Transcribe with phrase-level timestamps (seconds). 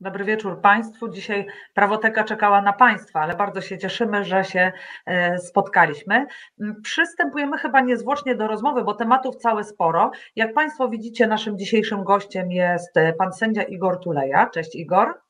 [0.00, 1.08] Dobry wieczór Państwu.
[1.08, 4.72] Dzisiaj prawoteka czekała na Państwa, ale bardzo się cieszymy, że się
[5.06, 6.26] e, spotkaliśmy.
[6.60, 10.10] Mm, przystępujemy chyba niezwłocznie do rozmowy, bo tematów całe sporo.
[10.36, 14.46] Jak Państwo widzicie, naszym dzisiejszym gościem jest e, pan sędzia Igor Tuleja.
[14.46, 15.20] Cześć Igor.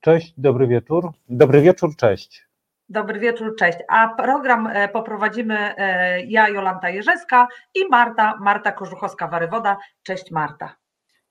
[0.00, 1.12] Cześć, dobry wieczór.
[1.28, 2.46] Dobry wieczór, cześć.
[2.88, 3.78] Dobry wieczór, cześć.
[3.88, 5.74] A program e, poprowadzimy
[6.26, 9.76] ja, Jolanta Jerzeska i Marta, Marta Korzuchowska-Warywoda.
[10.02, 10.83] Cześć Marta.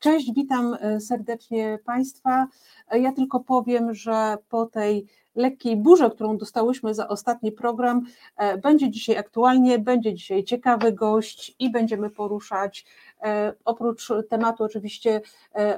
[0.04, 2.48] Cześć, witam e, serdecznie Państwa.
[2.90, 5.05] E, ja tylko powiem, że po tej
[5.36, 8.05] lekkiej burze, którą dostałyśmy za ostatni program,
[8.38, 12.86] e, będzie dzisiaj aktualnie, będzie dzisiaj ciekawy gość i będziemy poruszać
[13.66, 15.22] oprócz tematu oczywiście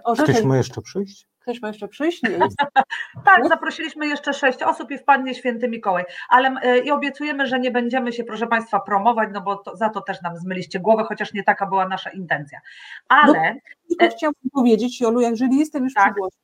[0.04, 0.36] orzeczeń.
[0.36, 1.28] Ktoś ma jeszcze przyjść?
[1.46, 2.22] Ktoś ma jeszcze przyjść?
[3.26, 6.04] Tak, zaprosiliśmy jeszcze sześć osób i wpadnie święty Mikołaj.
[6.30, 9.90] Ale e, i obiecujemy, że nie będziemy się, proszę Państwa, promować, no bo to, za
[9.90, 12.60] to też nam zmyliście głowę, chociaż nie taka była nasza intencja.
[13.08, 13.56] Ale.
[14.02, 16.04] No, chciałabym powiedzieć, Jolu, jeżeli jestem już tak.
[16.06, 16.38] przy głosie,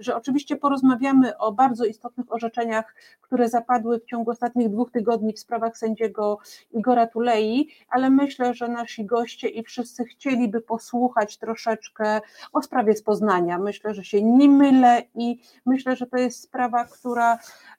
[0.00, 5.38] że oczywiście porozmawiamy o bardzo istotnych orzeczeniach, które zapadły w ciągu ostatnich dwóch tygodni w
[5.38, 6.38] sprawach sędziego
[6.72, 12.20] Igora Tulei, ale myślę, że nasi goście i wszyscy chcieliby posłuchać troszeczkę
[12.52, 13.58] o sprawie z Poznania.
[13.58, 17.38] Myślę, że się nie mylę i myślę, że to jest sprawa, która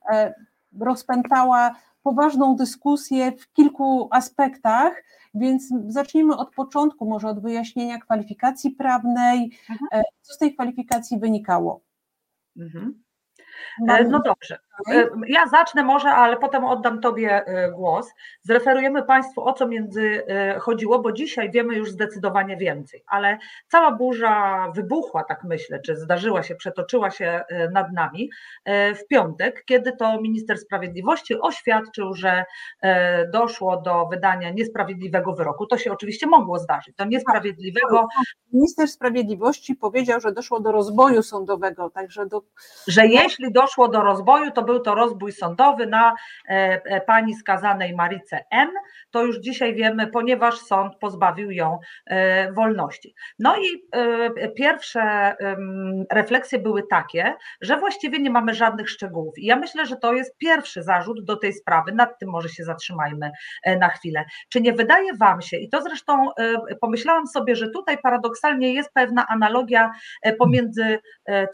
[0.09, 0.33] e,
[0.79, 9.51] rozpętała poważną dyskusję w kilku aspektach, więc zacznijmy od początku, może od wyjaśnienia kwalifikacji prawnej,
[9.69, 9.87] mhm.
[9.91, 11.81] e, co z tej kwalifikacji wynikało.
[12.55, 13.03] Mhm.
[13.89, 14.59] E, no dobrze.
[14.93, 18.13] E, ja zacznę może, ale potem oddam Tobie e, głos.
[18.41, 20.23] Zreferujemy Państwu, o co między
[20.59, 26.43] chodziło, bo dzisiaj wiemy już zdecydowanie więcej, ale cała burza wybuchła, tak myślę, czy zdarzyła
[26.43, 28.29] się, przetoczyła się nad nami
[28.95, 32.45] w piątek, kiedy to minister sprawiedliwości oświadczył, że
[33.33, 35.65] doszło do wydania niesprawiedliwego wyroku.
[35.65, 36.95] To się oczywiście mogło zdarzyć.
[36.95, 38.07] To niesprawiedliwego.
[38.53, 42.41] Minister sprawiedliwości powiedział, że doszło do rozboju sądowego, także do.
[42.87, 46.15] Że jeśli doszło do rozboju, to był to rozbój sądowy na
[46.49, 48.69] e, e, pani skazanej Marice M.
[49.11, 53.15] To już dzisiaj wiemy, ponieważ sąd pozbawił ją e, wolności.
[53.39, 53.83] No i
[54.55, 55.35] pierwsze
[56.11, 59.37] refleksje były takie, że właściwie nie mamy żadnych szczegółów.
[59.37, 62.63] I ja myślę, że to jest pierwszy zarzut do tej sprawy, nad tym może się
[62.63, 63.31] zatrzymajmy
[63.79, 64.25] na chwilę.
[64.49, 66.29] Czy nie wydaje Wam się, i to zresztą
[66.81, 69.91] pomyślałam sobie, że tutaj paradoksalnie jest pewna analogia
[70.39, 70.99] pomiędzy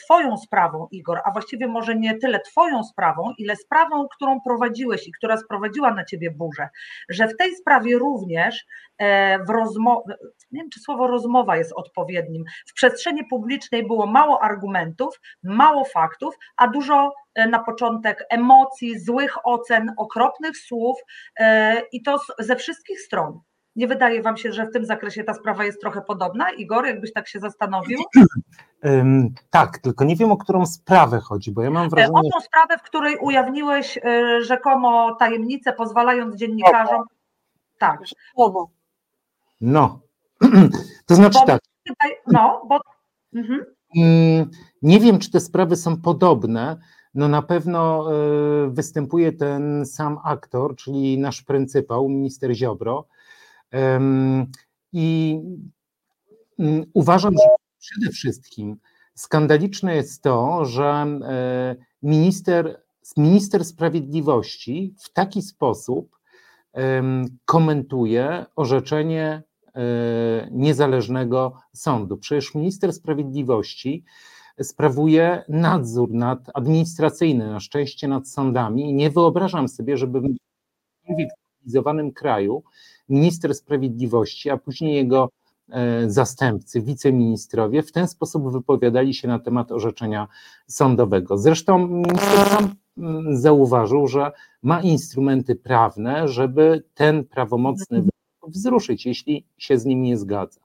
[0.03, 2.96] Twoją sprawą, Igor, a właściwie może nie tyle Twoją sprawą,
[3.37, 6.69] ile sprawą, którą prowadziłeś i która sprowadziła na Ciebie burzę,
[7.09, 8.65] że w tej sprawie również
[8.97, 10.15] e, w rozmowie,
[10.51, 16.35] nie wiem czy słowo rozmowa jest odpowiednim, w przestrzeni publicznej było mało argumentów, mało faktów,
[16.57, 20.99] a dużo e, na początek emocji, złych ocen, okropnych słów
[21.39, 23.39] e, i to ze wszystkich stron.
[23.77, 26.51] Nie wydaje Wam się, że w tym zakresie ta sprawa jest trochę podobna?
[26.51, 27.99] Igor, jakbyś tak się zastanowił?
[28.83, 32.19] Um, tak, tylko nie wiem, o którą sprawę chodzi, bo ja mam wrażenie...
[32.19, 37.03] O tą sprawę, w której ujawniłeś y, rzekomo tajemnicę, pozwalając dziennikarzom...
[37.77, 37.99] Tak.
[38.33, 38.69] Słowo.
[39.61, 39.99] No,
[41.07, 41.61] to znaczy bo, tak.
[42.27, 42.79] No, bo...
[43.35, 43.65] Mhm.
[43.97, 44.49] Mm,
[44.81, 46.77] nie wiem, czy te sprawy są podobne,
[47.13, 48.11] no na pewno
[48.65, 53.07] y, występuje ten sam aktor, czyli nasz pryncypał, minister Ziobro,
[54.93, 55.39] i
[56.59, 58.77] mm, uważam, że przede wszystkim
[59.15, 62.81] skandaliczne jest to, że e, minister,
[63.17, 66.17] minister sprawiedliwości w taki sposób
[67.45, 69.43] komentuje orzeczenie
[69.75, 69.81] e,
[70.51, 72.17] niezależnego sądu.
[72.17, 74.03] Przecież minister sprawiedliwości
[74.61, 80.27] sprawuje nadzór nad administracyjny, na szczęście nad sądami i nie wyobrażam sobie, żeby w
[81.07, 82.63] cywilizowanym kraju
[83.09, 85.29] minister sprawiedliwości, a później jego
[85.69, 90.27] e, zastępcy, wiceministrowie w ten sposób wypowiadali się na temat orzeczenia
[90.67, 91.37] sądowego.
[91.37, 94.31] Zresztą minister sam mm, zauważył, że
[94.63, 100.59] ma instrumenty prawne, żeby ten prawomocny wyrok wzruszyć, jeśli się z nim nie zgadza.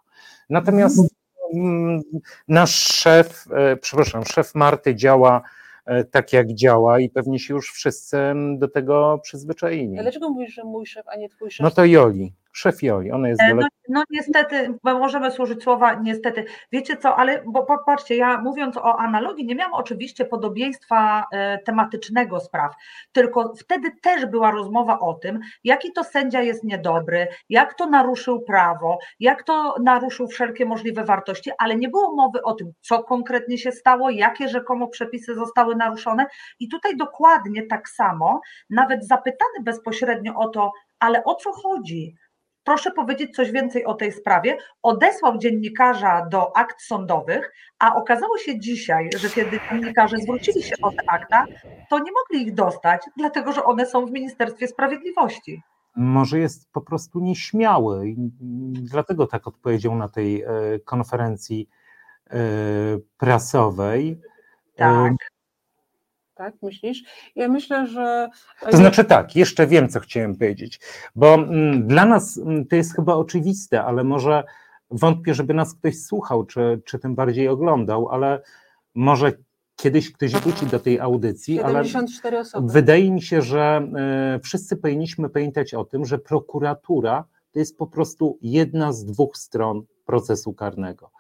[0.51, 1.15] Natomiast
[1.55, 2.01] mm,
[2.49, 5.43] nasz szef, e, przepraszam, szef Marty działa
[5.87, 8.17] E, tak jak działa i pewnie się już wszyscy
[8.59, 9.97] do tego przyzwyczaili.
[10.03, 11.65] Dlaczego mówisz, że mój szef, a nie twój szef?
[11.65, 16.45] No to Joli, szef Joli, ona jest e, no, no niestety, możemy służyć słowa niestety.
[16.73, 22.41] Wiecie co, ale bo popatrzcie, ja mówiąc o analogii, nie miałam oczywiście podobieństwa e, tematycznego
[22.41, 22.75] spraw,
[23.13, 28.41] tylko wtedy też była rozmowa o tym, jaki to sędzia jest niedobry, jak to naruszył
[28.41, 33.59] prawo, jak to naruszył wszelkie możliwe wartości, ale nie było mowy o tym, co konkretnie
[33.59, 36.27] się stało, jakie rzekomo przepisy zostały naruszone.
[36.61, 38.41] I tutaj dokładnie tak samo,
[38.71, 42.15] nawet zapytany bezpośrednio o to, ale o co chodzi?
[42.65, 44.59] Proszę powiedzieć coś więcej o tej sprawie.
[44.83, 50.91] Odesłał dziennikarza do akt sądowych, a okazało się dzisiaj, że kiedy dziennikarze zwrócili się o
[50.91, 51.45] te akta,
[51.91, 55.63] to nie mogli ich dostać, dlatego że one są w Ministerstwie Sprawiedliwości.
[55.97, 58.17] Może jest po prostu nieśmiały i
[58.73, 60.49] dlatego tak odpowiedział na tej e,
[60.85, 61.69] konferencji
[62.31, 62.39] e,
[63.19, 64.21] prasowej.
[64.77, 65.13] Tak.
[66.43, 67.05] Tak, myślisz?
[67.37, 68.29] Ja myślę, że.
[68.71, 70.81] To znaczy tak, jeszcze wiem, co chciałem powiedzieć,
[71.15, 74.45] bo mm, dla nas mm, to jest chyba oczywiste, ale może
[74.91, 78.43] wątpię, żeby nas ktoś słuchał, czy, czy tym bardziej oglądał, ale
[78.95, 79.33] może
[79.77, 82.73] kiedyś ktoś wróci do tej audycji, 74 ale osoby.
[82.73, 83.89] wydaje mi się, że
[84.37, 89.37] y, wszyscy powinniśmy pamiętać o tym, że prokuratura to jest po prostu jedna z dwóch
[89.37, 91.11] stron procesu karnego.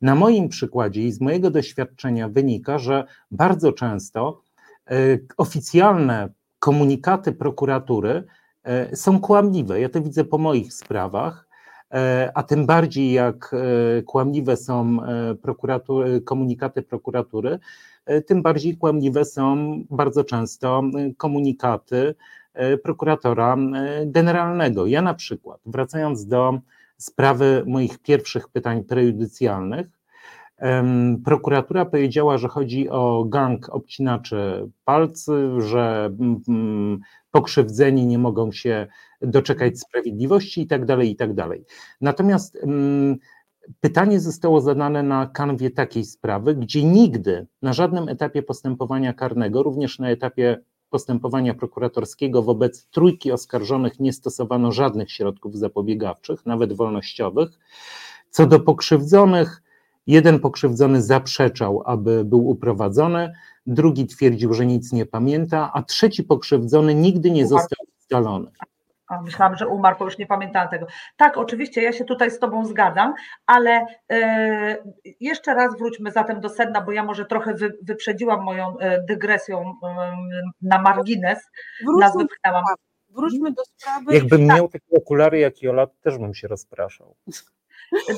[0.00, 4.42] Na moim przykładzie i z mojego doświadczenia wynika, że bardzo często
[5.36, 6.28] oficjalne
[6.58, 8.24] komunikaty prokuratury
[8.62, 9.80] e, są kłamliwe.
[9.80, 11.48] Ja to widzę po moich sprawach,
[11.92, 13.54] e, a tym bardziej jak
[14.06, 14.98] kłamliwe są
[15.42, 17.58] prokuratury, komunikaty prokuratury,
[18.26, 20.82] tym bardziej kłamliwe są bardzo często
[21.16, 22.14] komunikaty
[22.82, 23.56] prokuratora
[24.06, 24.86] generalnego.
[24.86, 26.60] Ja na przykład, wracając do
[26.96, 29.99] sprawy moich pierwszych pytań prejudycjalnych,
[31.24, 38.86] Prokuratura powiedziała, że chodzi o gang obcinaczy palcy, że mm, mm, pokrzywdzeni nie mogą się
[39.22, 41.64] doczekać sprawiedliwości i tak dalej, i tak dalej.
[42.00, 43.16] Natomiast mm,
[43.80, 49.98] pytanie zostało zadane na kanwie takiej sprawy, gdzie nigdy na żadnym etapie postępowania karnego, również
[49.98, 50.58] na etapie
[50.90, 57.48] postępowania prokuratorskiego wobec trójki oskarżonych nie stosowano żadnych środków zapobiegawczych, nawet wolnościowych.
[58.30, 59.62] Co do pokrzywdzonych,
[60.06, 63.32] Jeden pokrzywdzony zaprzeczał, aby był uprowadzony,
[63.66, 68.50] drugi twierdził, że nic nie pamięta, a trzeci pokrzywdzony nigdy nie został ustalony.
[69.24, 70.86] myślałam, że umarł, bo już nie pamiętałam tego.
[71.16, 73.14] Tak, oczywiście, ja się tutaj z Tobą zgadzam,
[73.46, 74.76] ale e,
[75.20, 79.74] jeszcze raz wróćmy zatem do sedna, bo ja może trochę wy, wyprzedziłam moją e, dygresją
[79.82, 80.16] e,
[80.62, 81.38] na margines.
[81.86, 82.26] Wróćmy,
[83.08, 84.14] wróćmy do sprawy.
[84.14, 84.56] Jakbym tak.
[84.56, 87.16] miał takie okulary jak Jola, też bym się rozpraszał.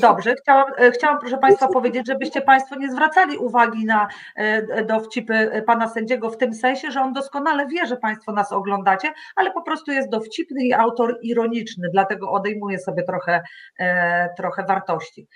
[0.00, 5.62] Dobrze, chciałam, e, chciałam proszę Państwa powiedzieć, żebyście Państwo nie zwracali uwagi na e, dowcipy
[5.66, 9.62] pana sędziego w tym sensie, że on doskonale wie, że Państwo nas oglądacie, ale po
[9.62, 13.42] prostu jest dowcipny i autor ironiczny, dlatego odejmuje sobie trochę,
[13.78, 15.28] e, trochę wartości.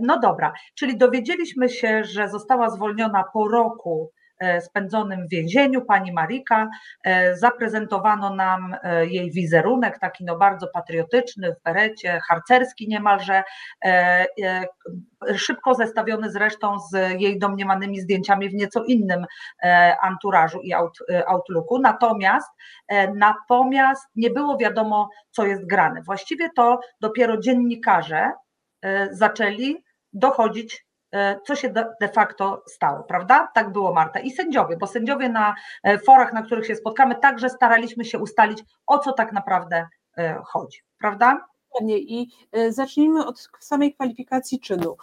[0.00, 4.13] No dobra, czyli dowiedzieliśmy się, że została zwolniona po roku E,
[4.60, 6.68] spędzonym w więzieniu, pani Marika.
[7.04, 13.42] E, zaprezentowano nam e, jej wizerunek, taki no bardzo patriotyczny, w berecie, harcerski niemalże,
[15.36, 19.26] szybko zestawiony zresztą z jej domniemanymi zdjęciami w nieco innym
[20.02, 20.72] anturażu i
[21.26, 21.78] outlooku.
[21.78, 22.48] Natomiast,
[23.14, 26.02] natomiast nie było wiadomo, co jest grane.
[26.02, 28.30] Właściwie to dopiero dziennikarze
[29.10, 30.93] zaczęli dochodzić E,
[31.44, 33.48] co się de facto stało, prawda?
[33.54, 34.20] Tak było, Marta.
[34.20, 38.64] I sędziowie, bo sędziowie na e, forach, na których się spotkamy, także staraliśmy się ustalić,
[38.86, 39.86] o co tak naprawdę
[40.18, 41.46] e, chodzi, prawda?
[41.82, 42.28] I
[42.70, 44.96] zacznijmy od samej kwalifikacji czynu.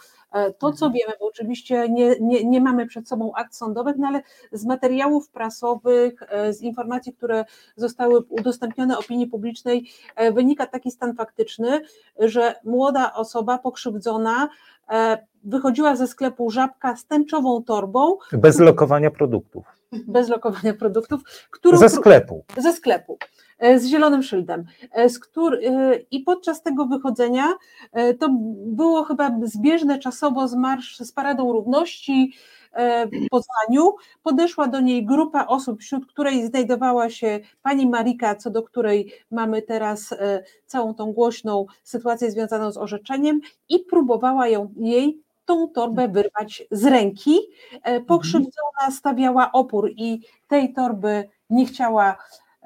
[0.58, 0.92] To, co mhm.
[0.92, 4.22] wiemy, bo oczywiście nie, nie, nie mamy przed sobą akt sądowych, no ale
[4.52, 6.20] z materiałów prasowych,
[6.50, 7.44] z informacji, które
[7.76, 9.90] zostały udostępnione opinii publicznej,
[10.32, 11.80] wynika taki stan faktyczny,
[12.18, 14.48] że młoda osoba pokrzywdzona
[15.44, 18.16] wychodziła ze sklepu żabka z tęczową torbą.
[18.32, 19.81] Bez lokowania produktów.
[19.92, 21.22] Bez lokowania produktów.
[21.50, 22.44] Którą, ze sklepu.
[22.56, 23.18] Ze sklepu
[23.58, 24.64] e, z zielonym szyldem.
[24.92, 27.46] E, z który, e, I podczas tego wychodzenia
[28.18, 28.28] to
[28.66, 32.32] było chyba zbieżne czasowo z marsz z Paradą Równości
[33.12, 33.94] w Poznaniu.
[34.22, 39.62] Podeszła do niej grupa osób, wśród której znajdowała się pani Marika, co do której mamy
[39.62, 40.14] teraz
[40.66, 46.84] całą tą głośną sytuację związaną z orzeczeniem i próbowała ją, jej tą torbę wyrwać z
[46.84, 47.38] ręki.
[47.82, 52.16] E, pokrzywdzona stawiała opór i tej torby nie chciała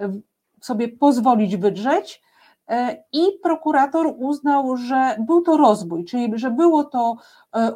[0.00, 0.12] e,
[0.60, 2.22] sobie pozwolić wydrzeć.
[2.68, 7.16] E, I prokurator uznał, że był to rozbój, czyli że było to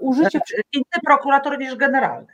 [0.00, 0.30] użycie.
[0.30, 2.32] Znaczy, inny prokurator niż generalny.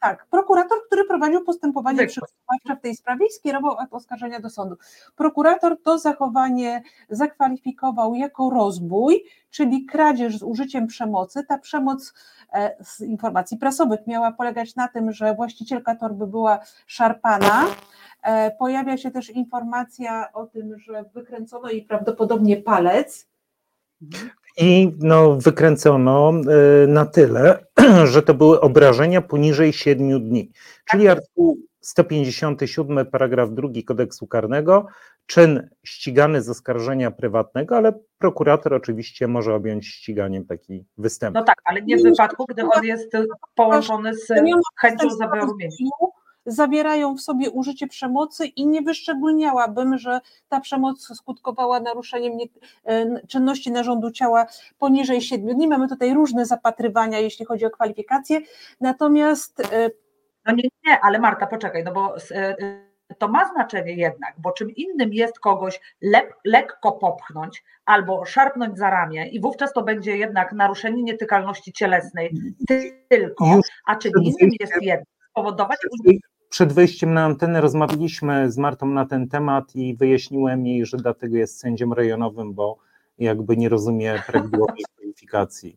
[0.00, 4.76] Tak, prokurator, który prowadził postępowanie przygotowawcze w tej sprawie i skierował akt oskarżenia do sądu.
[5.16, 11.44] Prokurator to zachowanie zakwalifikował jako rozbój, czyli kradzież z użyciem przemocy.
[11.44, 12.14] Ta przemoc
[12.52, 17.66] e, z informacji prasowych miała polegać na tym, że właścicielka torby była szarpana.
[18.22, 23.28] E, pojawia się też informacja o tym, że wykręcono jej prawdopodobnie palec.
[24.60, 27.66] I no, wykręcono e, na tyle,
[28.12, 30.50] że to były obrażenia poniżej 7 dni.
[30.90, 31.18] Czyli tak.
[31.18, 34.86] artykuł 157 paragraf 2 kodeksu karnego,
[35.26, 41.34] czyn ścigany z oskarżenia prywatnego, ale prokurator oczywiście może objąć ściganiem taki występ.
[41.34, 43.12] No tak, ale nie w wypadku, gdy on jest
[43.54, 44.28] połączony z
[44.80, 45.56] chęcią zabiorу
[46.46, 52.32] zawierają w sobie użycie przemocy i nie wyszczególniałabym, że ta przemoc skutkowała naruszeniem
[52.84, 54.46] e, czynności narządu ciała
[54.78, 55.68] poniżej 7 dni.
[55.68, 58.40] Mamy tutaj różne zapatrywania, jeśli chodzi o kwalifikacje,
[58.80, 59.90] natomiast e,
[60.46, 62.56] no nie, nie, ale Marta, poczekaj, no bo e,
[63.18, 68.90] to ma znaczenie jednak, bo czym innym jest kogoś lep, lekko popchnąć albo szarpnąć za
[68.90, 72.34] ramię i wówczas to będzie jednak naruszenie nietykalności cielesnej
[73.08, 75.78] tylko, a czym innym jest jednak spowodować
[76.50, 81.36] przed wejściem na antenę rozmawialiśmy z Martą na ten temat i wyjaśniłem jej, że dlatego
[81.36, 82.78] jest sędzią rejonowym, bo
[83.18, 85.76] jakby nie rozumie prawidłowej kwalifikacji.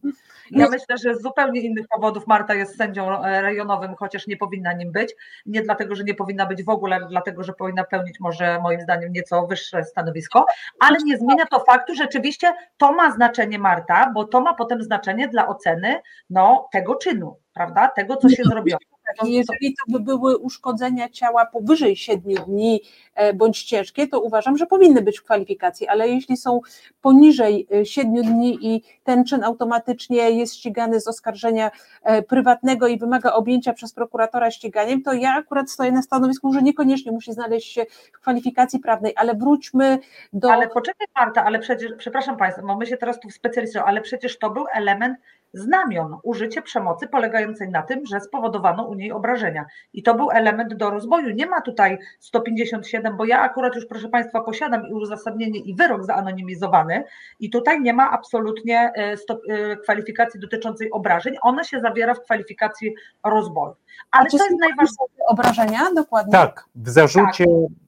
[0.51, 4.73] Ja myślę, że z zupełnie innych powodów Marta jest sędzią e, rejonowym, chociaż nie powinna
[4.73, 5.15] nim być.
[5.45, 8.81] Nie dlatego, że nie powinna być w ogóle, ale dlatego, że powinna pełnić może moim
[8.81, 10.45] zdaniem nieco wyższe stanowisko,
[10.79, 14.83] ale nie zmienia to faktu, że rzeczywiście to ma znaczenie Marta, bo to ma potem
[14.83, 17.87] znaczenie dla oceny no, tego czynu, prawda?
[17.87, 18.79] Tego, co się zrobiło.
[19.25, 22.81] Jeżeli to by były uszkodzenia ciała powyżej 7 dni
[23.15, 26.61] e, bądź ciężkie, to uważam, że powinny być w kwalifikacji, ale jeśli są
[27.01, 31.71] poniżej 7 e, dni i ten czyn automatycznie jest ścigany z oskarżenia
[32.03, 36.61] e, prywatnego i wymaga objęcia przez prokuratora ściganiem, to ja akurat stoję na stanowisku, że
[36.61, 39.99] niekoniecznie musi znaleźć się w kwalifikacji prawnej, ale wróćmy
[40.33, 40.51] do.
[40.51, 44.49] Ale poczekaj, Marta, ale przecież, przepraszam Państwa, my się teraz tu specjalistujemy, ale przecież to
[44.49, 45.17] był element
[45.53, 49.65] znamion użycie przemocy polegającej na tym, że spowodowano u niej obrażenia.
[49.93, 51.29] I to był element do rozwoju.
[51.35, 56.03] Nie ma tutaj 157, bo ja akurat już, proszę Państwa, posiadam i uzasadnienie i wyrok
[56.03, 57.03] zanonimizowany,
[57.39, 59.15] i tutaj nie ma absolutnie e,
[59.49, 61.35] e, kwalifikacji dotyczącej obrażeń.
[61.41, 62.95] Ona się zawiera w kwalifikacji
[63.25, 63.75] rozwoju.
[64.11, 65.23] Ale to jest najważniejsze.
[65.27, 66.31] Obrażenia, dokładnie.
[66.31, 67.45] Tak, w zarzucie.
[67.45, 67.82] Tak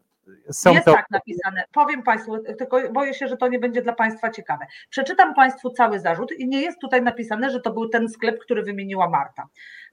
[0.51, 0.93] są Jest to...
[0.93, 1.63] tak napisane.
[1.71, 4.65] Powiem Państwu, tylko boję się, że to nie będzie dla Państwa ciekawe.
[4.89, 8.63] Przeczytam Państwu cały zarzut i nie jest tutaj napisane, że to był ten sklep, który
[8.63, 9.47] wymieniła Marta.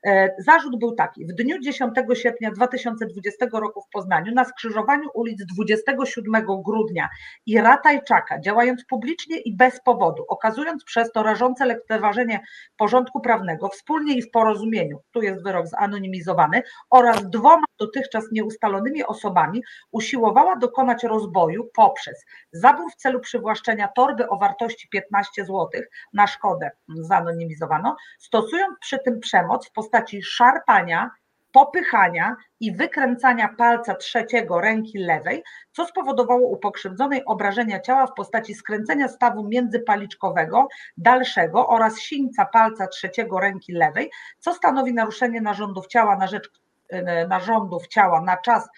[0.07, 1.27] E, zarzut był taki.
[1.27, 7.09] W dniu 10 sierpnia 2020 roku w Poznaniu na skrzyżowaniu ulic 27 grudnia
[7.47, 12.41] i Ratajczaka, działając publicznie i bez powodu, okazując przez to rażące lekceważenie
[12.77, 19.63] porządku prawnego, wspólnie i w porozumieniu, tu jest wyrok zanonimizowany, oraz dwoma dotychczas nieustalonymi osobami
[19.93, 25.69] usiłowała dokonać rozboju poprzez zabór w celu przywłaszczenia torby o wartości 15 zł
[26.13, 31.11] na szkodę, zanonimizowano, stosując przy tym przemoc w postaci postaci szarpania,
[31.53, 38.55] popychania i wykręcania palca trzeciego ręki lewej, co spowodowało u pokrzywdzonej obrażenia ciała w postaci
[38.55, 46.17] skręcenia stawu międzypaliczkowego dalszego oraz sińca palca trzeciego ręki lewej, co stanowi naruszenie narządów ciała
[46.17, 46.51] na rzecz
[47.29, 48.69] narządów ciała na czas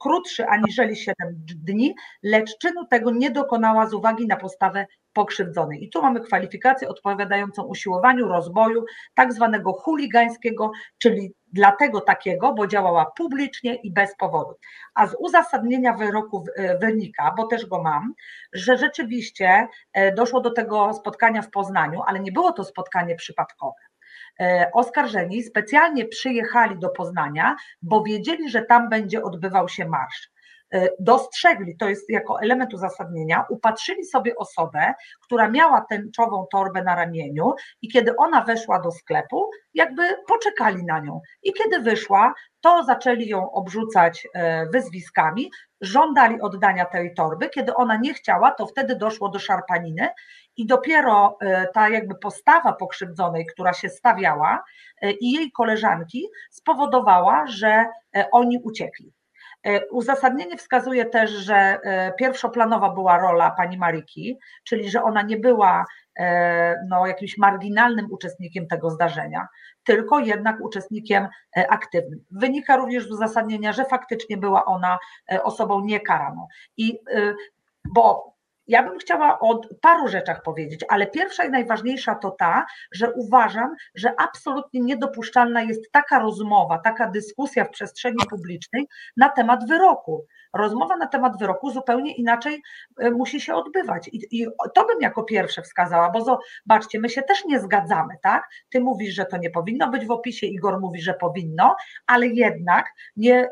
[0.00, 1.14] krótszy aniżeli 7
[1.46, 5.84] dni, lecz czynu tego nie dokonała z uwagi na postawę pokrzywdzonej.
[5.84, 13.06] I tu mamy kwalifikację odpowiadającą usiłowaniu rozboju tak zwanego chuligańskiego, czyli dlatego takiego, bo działała
[13.16, 14.54] publicznie i bez powodu.
[14.94, 18.14] A z uzasadnienia wyroku e, wynika, bo też go mam,
[18.52, 23.89] że rzeczywiście e, doszło do tego spotkania w Poznaniu, ale nie było to spotkanie przypadkowe.
[24.40, 30.30] E, oskarżeni specjalnie przyjechali do Poznania, bo wiedzieli, że tam będzie odbywał się marsz.
[30.74, 36.94] E, dostrzegli, to jest jako element uzasadnienia, upatrzyli sobie osobę, która miała tęczową torbę na
[36.94, 41.20] ramieniu i kiedy ona weszła do sklepu, jakby poczekali na nią.
[41.42, 45.50] I kiedy wyszła, to zaczęli ją obrzucać e, wyzwiskami,
[45.80, 47.48] żądali oddania tej torby.
[47.48, 50.08] Kiedy ona nie chciała, to wtedy doszło do szarpaniny
[50.56, 54.64] i dopiero e, ta jakby postawa pokrzywdzonej, która się stawiała
[55.20, 57.86] i jej koleżanki spowodowała, że
[58.32, 59.12] oni uciekli.
[59.66, 65.36] E, uzasadnienie wskazuje też, że e, pierwszoplanowa była rola pani Mariki, czyli że ona nie
[65.36, 65.84] była
[66.18, 69.48] e, no, jakimś marginalnym uczestnikiem tego zdarzenia,
[69.84, 71.28] tylko jednak uczestnikiem
[71.68, 72.24] aktywnym.
[72.30, 74.98] Wynika również z uzasadnienia, że faktycznie była ona
[75.42, 76.46] osobą niekaraną.
[76.76, 76.98] I
[77.94, 78.34] bo
[78.70, 83.74] ja bym chciała o paru rzeczach powiedzieć, ale pierwsza i najważniejsza to ta, że uważam,
[83.94, 90.26] że absolutnie niedopuszczalna jest taka rozmowa, taka dyskusja w przestrzeni publicznej na temat wyroku.
[90.54, 92.62] Rozmowa na temat wyroku zupełnie inaczej
[92.98, 94.08] e, musi się odbywać.
[94.08, 98.48] I, I, to bym jako pierwsze wskazała, bo zobaczcie, my się też nie zgadzamy, tak?
[98.70, 102.86] Ty mówisz, że to nie powinno być w opisie, Igor mówi, że powinno, ale jednak
[103.16, 103.48] nie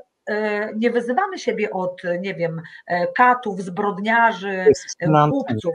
[0.77, 4.67] nie wyzywamy siebie od, nie wiem, e, katów, zbrodniarzy,
[5.01, 5.75] e, kupców.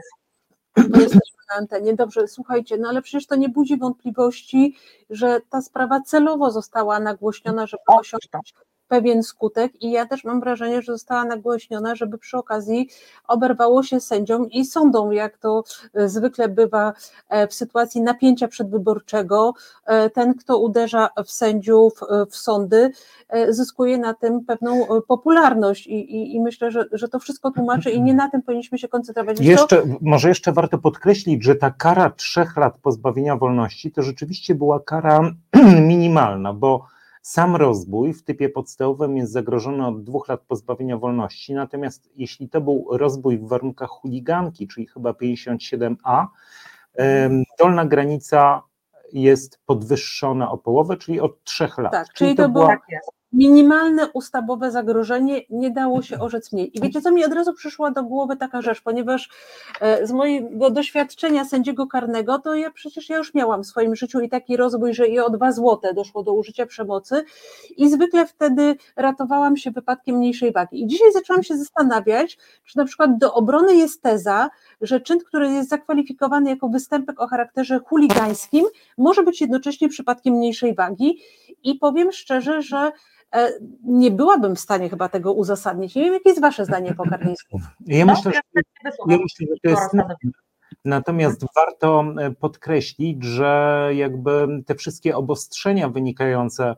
[0.76, 1.94] Jesteśmy na antenie.
[1.94, 4.76] Dobrze, słuchajcie, no ale przecież to nie budzi wątpliwości,
[5.10, 8.54] że ta sprawa celowo została nagłośniona, żeby osiągnąć
[8.88, 12.88] pewien skutek i ja też mam wrażenie, że została nagłośniona, żeby przy okazji
[13.28, 15.64] oberwało się sędziom i sądom, jak to
[15.94, 16.92] e, zwykle bywa
[17.28, 19.54] e, w sytuacji napięcia przedwyborczego.
[19.86, 22.00] E, ten, kto uderza w sędziów,
[22.30, 22.90] w sądy,
[23.48, 28.02] zyskuje na tym pewną popularność i, i, i myślę, że, że to wszystko tłumaczy i
[28.02, 29.40] nie na tym powinniśmy się koncentrować.
[29.40, 34.80] Jeszcze, może jeszcze warto podkreślić, że ta kara trzech lat pozbawienia wolności to rzeczywiście była
[34.80, 35.30] kara
[35.90, 36.93] minimalna, bo
[37.24, 42.60] sam rozbój w typie podstawowym jest zagrożony od dwóch lat pozbawienia wolności, natomiast jeśli to
[42.60, 46.26] był rozbój w warunkach chuliganki, czyli chyba 57a,
[47.58, 48.62] dolna granica
[49.12, 51.92] jest podwyższona o połowę, czyli od trzech lat.
[51.92, 52.68] Tak, czyli, czyli to, to było,
[53.34, 56.78] minimalne ustawowe zagrożenie, nie dało się orzec mniej.
[56.78, 59.28] I wiecie co, mi od razu przyszła do głowy taka rzecz, ponieważ
[59.80, 64.20] e, z mojego doświadczenia sędziego karnego, to ja przecież ja już miałam w swoim życiu
[64.20, 67.24] i taki rozwój, że i o dwa złote doszło do użycia przemocy
[67.76, 70.82] i zwykle wtedy ratowałam się wypadkiem mniejszej wagi.
[70.82, 74.50] I dzisiaj zaczęłam się zastanawiać, czy na przykład do obrony jest teza,
[74.80, 78.64] że czyn, który jest zakwalifikowany jako występek o charakterze chuligańskim,
[78.98, 81.18] może być jednocześnie przypadkiem mniejszej wagi
[81.62, 82.92] i powiem szczerze, że
[83.84, 85.94] nie byłabym w stanie chyba tego uzasadnić.
[85.94, 87.60] Nie wiem, jakie jest Wasze zdanie po karnisku.
[87.86, 88.40] Ja myślę, że,
[89.08, 89.90] ja myślę, że to jest.
[90.84, 96.74] Natomiast warto e, podkreślić, że jakby te wszystkie obostrzenia wynikające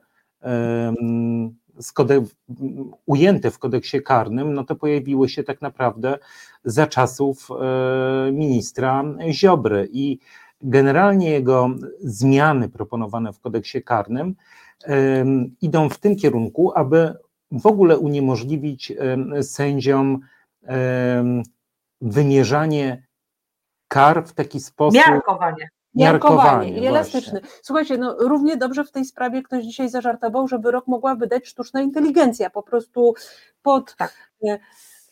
[1.80, 2.24] z kode,
[3.06, 6.18] ujęte w kodeksie karnym, no to pojawiły się tak naprawdę
[6.64, 10.18] za czasów e, ministra Ziobry i
[10.62, 11.68] generalnie jego
[12.00, 14.34] zmiany proponowane w kodeksie karnym
[15.60, 17.14] idą w tym kierunku, aby
[17.52, 18.92] w ogóle uniemożliwić
[19.42, 20.20] sędziom
[22.00, 23.06] wymierzanie
[23.88, 25.00] kar w taki sposób.
[25.06, 25.68] Miarkowanie.
[25.94, 27.40] Miarkowanie i elastyczny.
[27.62, 31.82] Słuchajcie, no równie dobrze w tej sprawie ktoś dzisiaj zażartował, że wyrok mogła wydać sztuczna
[31.82, 33.14] inteligencja, po prostu
[33.62, 34.30] pod tak.
[34.44, 34.58] E,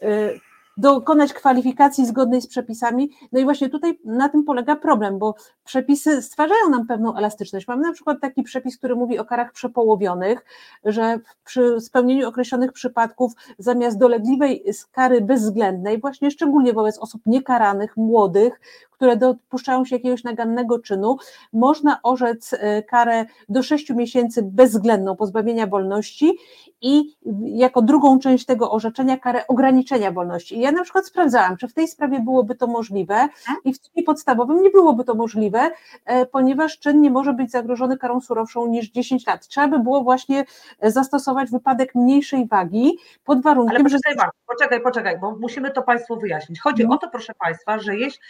[0.01, 0.31] e,
[0.77, 3.11] dokonać kwalifikacji zgodnej z przepisami.
[3.33, 7.69] No i właśnie tutaj na tym polega problem, bo przepisy stwarzają nam pewną elastyczność.
[7.69, 10.45] Mamy na przykład taki przepis, który mówi o karach przepołowionych,
[10.85, 18.61] że przy spełnieniu określonych przypadków zamiast dolegliwej kary bezwzględnej, właśnie szczególnie wobec osób niekaranych, młodych,
[19.05, 21.17] które dopuszczają się jakiegoś nagannego czynu,
[21.53, 26.39] można orzec e, karę do 6 miesięcy bezwzględną pozbawienia wolności
[26.81, 30.59] i jako drugą część tego orzeczenia karę ograniczenia wolności.
[30.59, 33.29] I ja na przykład sprawdzałam, czy w tej sprawie byłoby to możliwe
[33.65, 35.71] i w trybie podstawowym nie byłoby to możliwe,
[36.05, 39.49] e, ponieważ czyn nie może być zagrożony karą surowszą niż 10 lat.
[39.49, 40.45] Trzeba by było właśnie
[40.83, 44.31] zastosować wypadek mniejszej wagi pod warunkiem, Ale poczekaj, że...
[44.47, 46.61] poczekaj, poczekaj, bo musimy to Państwu wyjaśnić.
[46.61, 46.97] Chodzi hmm.
[46.97, 48.21] o to, proszę Państwa, że jeśli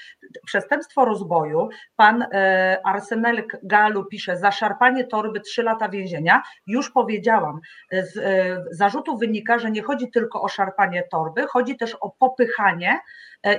[0.65, 7.61] przestępstwo rozboju, pan e, Arsenel Galu pisze, zaszarpanie torby 3 lata więzienia, już powiedziałam,
[7.93, 12.91] z e, zarzutu wynika, że nie chodzi tylko o szarpanie torby, chodzi też o popychanie
[12.93, 12.99] e,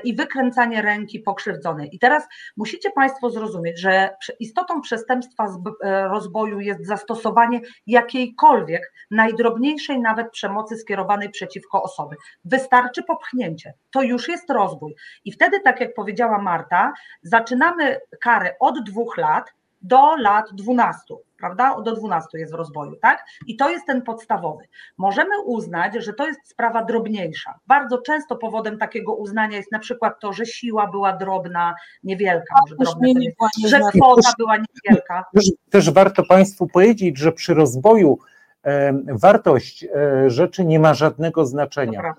[0.03, 1.95] i wykręcanie ręki pokrzywdzonej.
[1.95, 5.47] I teraz musicie Państwo zrozumieć, że istotą przestępstwa
[5.83, 12.15] rozboju jest zastosowanie jakiejkolwiek, najdrobniejszej nawet przemocy skierowanej przeciwko osoby.
[12.45, 13.73] Wystarczy popchnięcie.
[13.91, 14.95] To już jest rozbój.
[15.25, 21.81] I wtedy, tak jak powiedziała Marta, zaczynamy karę od dwóch lat do lat 12, prawda?
[21.81, 23.25] Do 12 jest w rozwoju, tak?
[23.47, 24.63] I to jest ten podstawowy.
[24.97, 27.59] Możemy uznać, że to jest sprawa drobniejsza.
[27.67, 32.93] Bardzo często powodem takiego uznania jest na przykład to, że siła była drobna, niewielka, może
[32.93, 35.23] drobna, że kwota była niewielka.
[35.33, 38.17] Też, też warto Państwu powiedzieć, że przy rozwoju
[38.63, 42.13] e, wartość e, rzeczy nie ma żadnego znaczenia.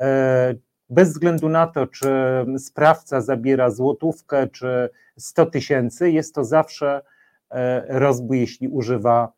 [0.00, 0.54] E,
[0.90, 2.10] bez względu na to, czy
[2.58, 7.02] sprawca zabiera złotówkę, czy 100 tysięcy, jest to zawsze
[7.88, 9.32] rozbój, jeśli używa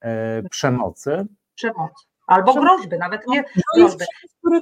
[0.00, 1.26] e, przemocy.
[1.54, 1.90] Przemoc.
[2.26, 3.44] Albo groźby, nawet nie
[3.76, 4.04] groźby.
[4.38, 4.60] Który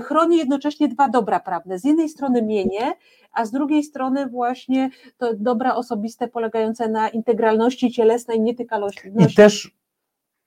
[0.00, 1.78] chroni jednocześnie dwa dobra prawne.
[1.78, 2.94] Z jednej strony mienie,
[3.32, 9.12] a z drugiej strony właśnie to dobra osobiste polegające na integralności cielesnej, nietykalności.
[9.18, 9.70] I też,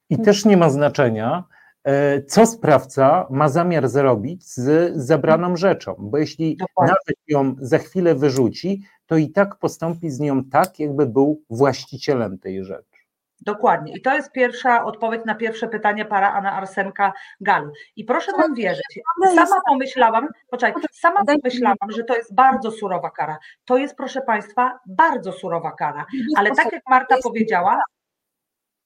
[0.09, 1.43] I też nie ma znaczenia,
[1.83, 6.93] E, co sprawca ma zamiar zrobić z zabraną rzeczą, bo jeśli Dokładnie.
[6.93, 12.39] nawet ją za chwilę wyrzuci, to i tak postąpi z nią tak, jakby był właścicielem
[12.39, 12.99] tej rzeczy.
[13.41, 13.93] Dokładnie.
[13.97, 17.71] I to jest pierwsza odpowiedź na pierwsze pytanie para Ana Arsenka Galu.
[17.95, 18.99] I proszę nam wierzyć,
[19.35, 23.37] sama pomyślałam, poczekaj, sama pomyślałam, że to jest bardzo surowa kara.
[23.65, 26.05] To jest, proszę Państwa, bardzo surowa kara.
[26.37, 27.81] Ale tak jak Marta powiedziała,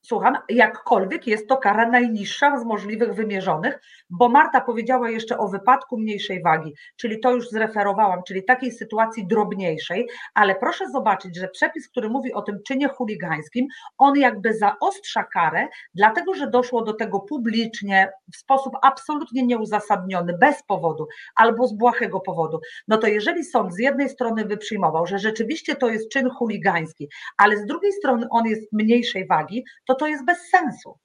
[0.06, 5.98] Słucham, jakkolwiek jest to kara najniższa z możliwych wymierzonych, bo Marta powiedziała jeszcze o wypadku
[5.98, 11.90] mniejszej wagi, czyli to już zreferowałam, czyli takiej sytuacji drobniejszej, ale proszę zobaczyć, że przepis,
[11.90, 17.20] który mówi o tym czynie chuligańskim, on jakby zaostrza karę, dlatego że doszło do tego
[17.20, 22.60] publicznie, w sposób absolutnie nieuzasadniony, bez powodu albo z błahego powodu.
[22.88, 27.10] No to jeżeli sąd z jednej strony by przyjmował, że rzeczywiście to jest czyn chuligański,
[27.38, 30.98] ale z drugiej strony on jest mniejszej wagi, to to to jest bez sensu.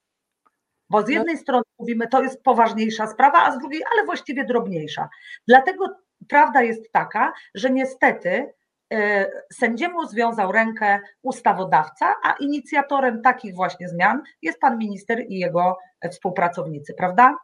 [0.89, 1.11] Bo z no.
[1.11, 5.09] jednej strony mówimy, to jest poważniejsza sprawa, a z drugiej, ale właściwie drobniejsza.
[5.47, 5.85] Dlatego
[6.27, 8.53] prawda jest taka, że niestety
[8.93, 15.77] e, sędziemu związał rękę ustawodawca, a inicjatorem takich właśnie zmian jest pan minister i jego
[16.11, 17.37] współpracownicy, prawda?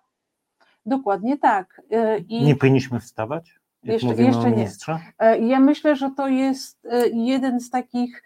[0.86, 1.82] Dokładnie tak.
[1.92, 3.60] E, I nie powinniśmy wstawać?
[3.84, 4.70] Jeszcze, jeszcze nie.
[5.20, 8.24] E, ja myślę, że to jest jeden z takich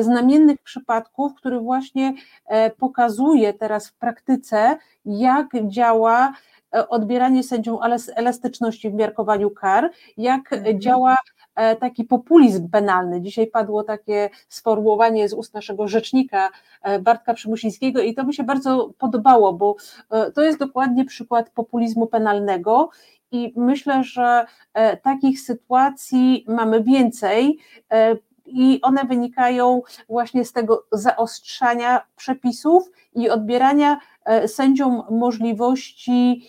[0.00, 2.14] znamiennych przypadków, który właśnie
[2.46, 6.32] e, pokazuje teraz w praktyce, jak działa
[6.74, 7.78] e, odbieranie sędziom
[8.16, 10.80] elastyczności w miarkowaniu kar, jak mhm.
[10.80, 11.16] działa
[11.80, 13.20] taki populizm penalny.
[13.20, 16.50] Dzisiaj padło takie sformułowanie z ust naszego rzecznika
[17.00, 19.76] Bartka Przymusińskiego i to mi się bardzo podobało, bo
[20.34, 22.90] to jest dokładnie przykład populizmu penalnego
[23.32, 24.46] i myślę, że
[25.02, 27.58] takich sytuacji mamy więcej
[28.46, 36.48] i one wynikają właśnie z tego zaostrzania przepisów i odbierania e, sędziom możliwości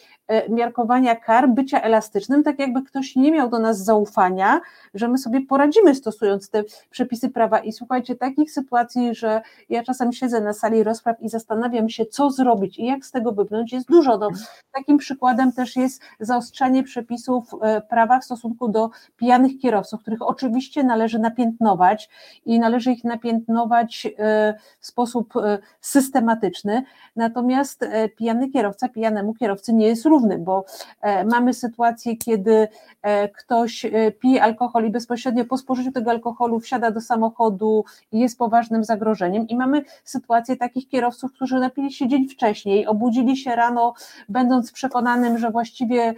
[0.50, 4.62] miarkowania kar, bycia elastycznym, tak jakby ktoś nie miał do nas zaufania,
[4.94, 7.60] że my sobie poradzimy stosując te przepisy prawa.
[7.60, 12.32] I słuchajcie, takich sytuacji, że ja czasem siedzę na sali rozpraw i zastanawiam się, co
[12.32, 14.18] zrobić i jak z tego wybrnąć, jest dużo.
[14.18, 14.30] No,
[14.72, 20.84] takim przykładem też jest zaostrzanie przepisów e, prawa w stosunku do pijanych kierowców, których oczywiście
[20.84, 22.10] należy napiętnować
[22.46, 25.34] i należy ich napiętnować e, w sposób
[25.82, 26.84] systematyczny.
[27.16, 27.86] Natomiast
[28.16, 30.66] pijany kierowca pijanemu kierowcy nie jest równy równy, bo
[31.02, 32.68] e, mamy sytuację, kiedy
[33.02, 38.20] e, ktoś e, pije alkohol i bezpośrednio po spożyciu tego alkoholu wsiada do samochodu i
[38.20, 39.48] jest poważnym zagrożeniem.
[39.48, 43.94] I mamy sytuację takich kierowców, którzy napili się dzień wcześniej, obudzili się rano,
[44.30, 46.14] będąc przekonanym, że właściwie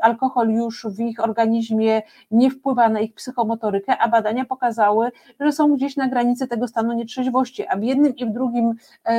[0.00, 5.76] alkohol już w ich organizmie nie wpływa na ich psychomotorykę, a badania pokazały, że są
[5.76, 8.74] gdzieś na granicy tego stanu nietrzeźwości, a w jednym i w drugim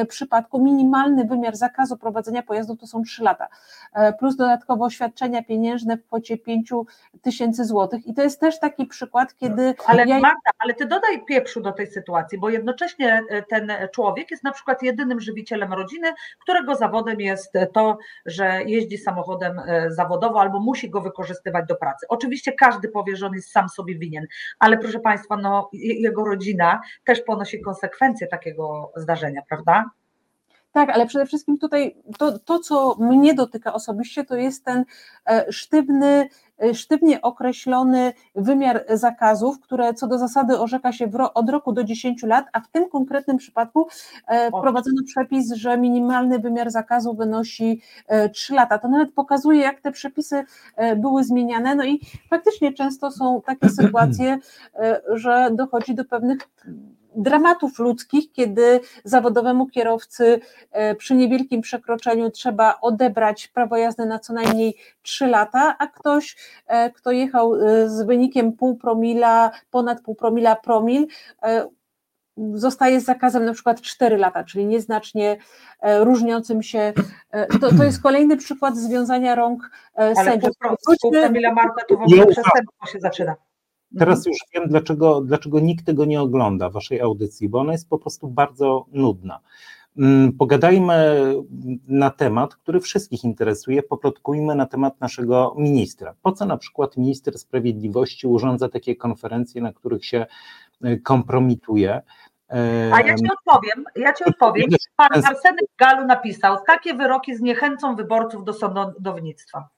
[0.07, 3.47] przypadku minimalny wymiar zakazu prowadzenia pojazdu to są 3 lata.
[4.01, 6.71] E, plus dodatkowo świadczenia pieniężne w kwocie 5
[7.21, 8.07] tysięcy złotych.
[8.07, 9.73] I to jest też taki przykład, kiedy.
[9.85, 10.19] Ale ja...
[10.19, 14.51] Marta, ale ty dodaj pieprzu do tej sytuacji, bo jednocześnie e, ten człowiek jest na
[14.51, 20.89] przykład jedynym żywicielem rodziny, którego zawodem jest to, że jeździ samochodem e, zawodowo albo musi
[20.89, 22.05] go wykorzystywać do pracy.
[22.09, 24.27] Oczywiście każdy powie, że on jest sam sobie winien,
[24.59, 29.85] ale proszę Państwa, no, jego rodzina też ponosi konsekwencje takiego zdarzenia, prawda?
[30.71, 34.85] Tak, ale przede wszystkim tutaj to, to, co mnie dotyka osobiście, to jest ten
[35.29, 36.29] e, sztywny,
[36.63, 41.83] e, sztywnie określony wymiar zakazów, które co do zasady orzeka się ro, od roku do
[41.83, 43.87] 10 lat, a w tym konkretnym przypadku
[44.27, 47.81] e, wprowadzono przepis, że minimalny wymiar zakazu wynosi
[48.33, 48.77] 3 lata.
[48.77, 50.43] To nawet pokazuje, jak te przepisy
[50.97, 51.75] były zmieniane.
[51.75, 54.37] No i faktycznie często są takie sytuacje,
[55.13, 56.37] że dochodzi do pewnych
[57.15, 60.39] dramatów ludzkich, kiedy zawodowemu kierowcy
[60.71, 66.35] e, przy niewielkim przekroczeniu trzeba odebrać prawo jazdy na co najmniej 3 lata, a ktoś,
[66.67, 71.07] e, kto jechał e, z wynikiem pół promila, ponad pół promila promil,
[72.53, 75.37] zostaje z zakazem na przykład 4 lata, czyli nieznacznie
[75.99, 76.93] różniącym się.
[77.61, 80.55] To, to jest kolejny przykład związania rąk Ale sędziów.
[80.59, 83.35] Ale pół promila Marka to w ogóle przestępstwo się zaczyna.
[83.99, 84.31] Teraz mhm.
[84.33, 88.27] już wiem, dlaczego, dlaczego nikt tego nie ogląda, waszej audycji, bo ona jest po prostu
[88.27, 89.39] bardzo nudna.
[89.97, 91.33] Mm, pogadajmy
[91.87, 96.15] na temat, który wszystkich interesuje, poplotkujmy na temat naszego ministra.
[96.21, 100.25] Po co na przykład minister sprawiedliwości urządza takie konferencje, na których się
[100.83, 102.01] e, kompromituje?
[102.93, 104.65] A ja ci odpowiem, ja ci odpowiem.
[104.95, 109.69] Pan Arsenek Galu napisał, takie wyroki zniechęcą wyborców do sądownictwa.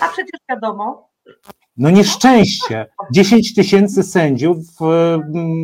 [0.00, 1.11] A przecież wiadomo,
[1.76, 2.86] no nieszczęście.
[3.12, 4.58] 10 tysięcy sędziów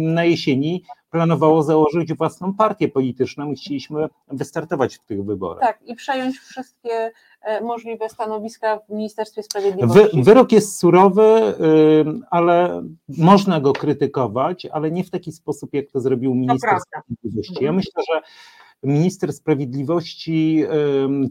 [0.01, 5.61] na jesieni planowało założyć własną partię polityczną i chcieliśmy wystartować w tych wyborach.
[5.61, 7.11] Tak, i przejąć wszystkie
[7.42, 10.16] e, możliwe stanowiska w Ministerstwie Sprawiedliwości.
[10.16, 11.55] Wy, wyrok jest surowy,
[12.31, 17.64] ale można go krytykować, ale nie w taki sposób, jak to zrobił minister Sprawiedliwości.
[17.64, 18.21] Ja myślę, że
[18.83, 20.64] minister sprawiedliwości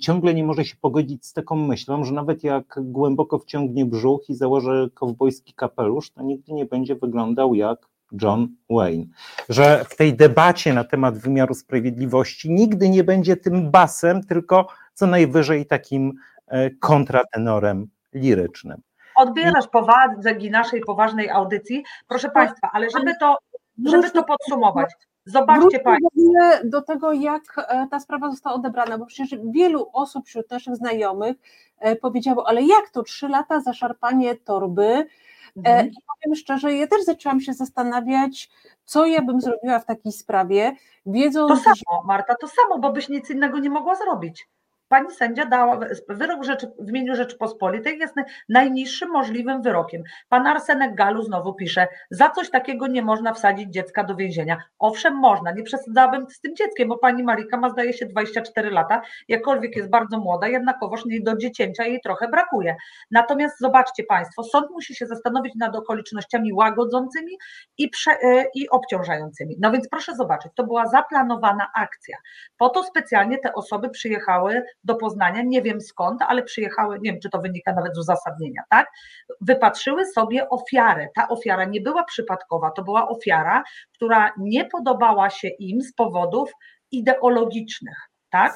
[0.01, 4.35] ciągle nie może się pogodzić z taką myślą, że nawet jak głęboko wciągnie brzuch i
[4.35, 7.79] założy kowbojski kapelusz, to nigdy nie będzie wyglądał jak
[8.21, 9.05] John Wayne,
[9.49, 15.07] że w tej debacie na temat wymiaru sprawiedliwości nigdy nie będzie tym basem, tylko co
[15.07, 16.13] najwyżej takim
[16.47, 18.81] e, kontratenorem lirycznym.
[19.15, 23.37] Odbierasz powagi naszej poważnej audycji, proszę Państwa, ale żeby to,
[23.85, 24.93] żeby to podsumować,
[25.27, 26.09] Zobaczcie Państwo.
[26.63, 31.37] do tego, jak e, ta sprawa została odebrana, bo przecież wielu osób wśród naszych znajomych
[31.79, 35.07] e, powiedziało, ale jak to trzy lata za szarpanie torby,
[35.57, 35.87] E, mhm.
[35.87, 38.49] I powiem szczerze, ja też zaczęłam się zastanawiać,
[38.85, 41.49] co ja bym zrobiła w takiej sprawie, wiedząc...
[41.49, 44.47] To samo, Marta, to samo, bo byś nic innego nie mogła zrobić
[44.87, 48.15] pani sędzia dała, wyrok rzeczy, w imieniu Rzeczypospolitej jest
[48.49, 50.03] najniższym możliwym wyrokiem.
[50.29, 54.57] Pan Arsenek Galu znowu pisze, za coś takiego nie można wsadzić dziecka do więzienia.
[54.79, 59.01] Owszem, można, nie przesadzałabym z tym dzieckiem, bo pani Marika ma zdaje się 24 lata,
[59.27, 62.75] jakkolwiek jest bardzo młoda, jednakowoż nie do dziecięcia jej trochę brakuje.
[63.11, 67.37] Natomiast zobaczcie państwo, sąd musi się zastanowić nad okolicznościami łagodzącymi
[67.77, 69.55] i, prze, e, i obciążającymi.
[69.59, 72.17] No więc proszę zobaczyć, to była zaplanowana akcja.
[72.57, 77.21] Po to specjalnie te osoby przyjechały do Poznania, nie wiem skąd, ale przyjechały, nie wiem
[77.21, 78.87] czy to wynika nawet z uzasadnienia, tak?
[79.41, 81.07] Wypatrzyły sobie ofiarę.
[81.15, 83.63] Ta ofiara nie była przypadkowa, to była ofiara,
[83.93, 86.51] która nie podobała się im z powodów
[86.91, 87.97] ideologicznych,
[88.29, 88.53] tak?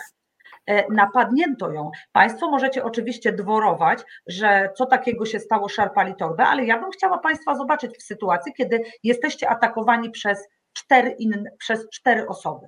[0.67, 1.91] E, napadnięto ją.
[2.11, 7.17] Państwo możecie oczywiście dworować, że co takiego się stało, szarpali torbę, ale ja bym chciała
[7.17, 12.67] Państwa zobaczyć w sytuacji, kiedy jesteście atakowani przez cztery, inne, przez cztery osoby.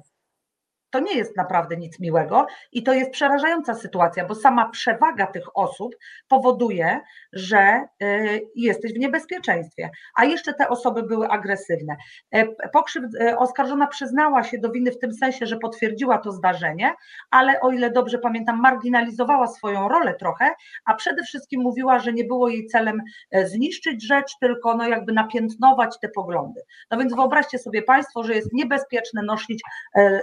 [0.94, 5.58] To nie jest naprawdę nic miłego i to jest przerażająca sytuacja, bo sama przewaga tych
[5.58, 5.96] osób
[6.28, 7.00] powoduje,
[7.34, 9.90] że y, jesteś w niebezpieczeństwie.
[10.16, 11.96] A jeszcze te osoby były agresywne.
[12.32, 16.94] E, Pokrzyw, e, oskarżona przyznała się do winy w tym sensie, że potwierdziła to zdarzenie,
[17.32, 20.52] ale o ile dobrze pamiętam, marginalizowała swoją rolę trochę,
[20.86, 23.02] a przede wszystkim mówiła, że nie było jej celem
[23.32, 26.62] e, zniszczyć rzecz, tylko no jakby napiętnować te poglądy.
[26.92, 29.62] No więc wyobraźcie sobie Państwo, że jest niebezpieczne nosić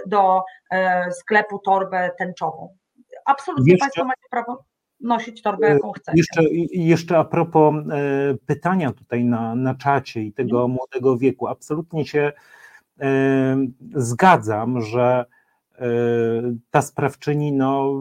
[0.07, 0.43] do
[1.11, 2.77] sklepu torbę tęczową.
[3.25, 4.63] Absolutnie jeszcze, Państwo macie prawo
[4.99, 6.17] nosić torbę, jaką e, chcecie.
[6.17, 7.83] Jeszcze, jeszcze a propos e,
[8.45, 10.71] pytania tutaj na, na czacie i tego hmm.
[10.71, 12.31] młodego wieku, absolutnie się
[13.95, 15.25] zgadzam, że
[16.71, 17.99] ta sprawczyni no,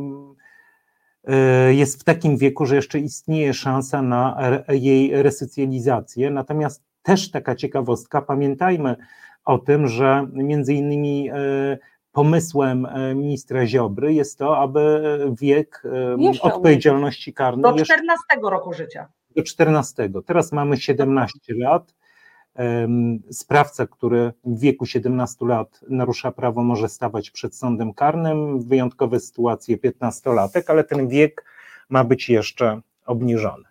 [1.70, 6.30] jest w takim wieku, że jeszcze istnieje szansa na jej resocjalizację.
[6.30, 8.96] Natomiast też taka ciekawostka, pamiętajmy
[9.44, 11.30] o tym, że między innymi
[12.12, 15.02] pomysłem e, ministra Ziobry jest to, aby
[15.40, 17.74] wiek e, jeszcze odpowiedzialności karnej.
[17.74, 19.08] Do 14 roku życia.
[19.36, 20.10] Do 14.
[20.26, 21.94] Teraz mamy 17 lat.
[23.30, 28.62] Sprawca, który w wieku 17 lat narusza prawo, może stawać przed sądem karnym.
[28.62, 31.44] Wyjątkowe sytuacje 15-latek, ale ten wiek
[31.88, 33.69] ma być jeszcze obniżony.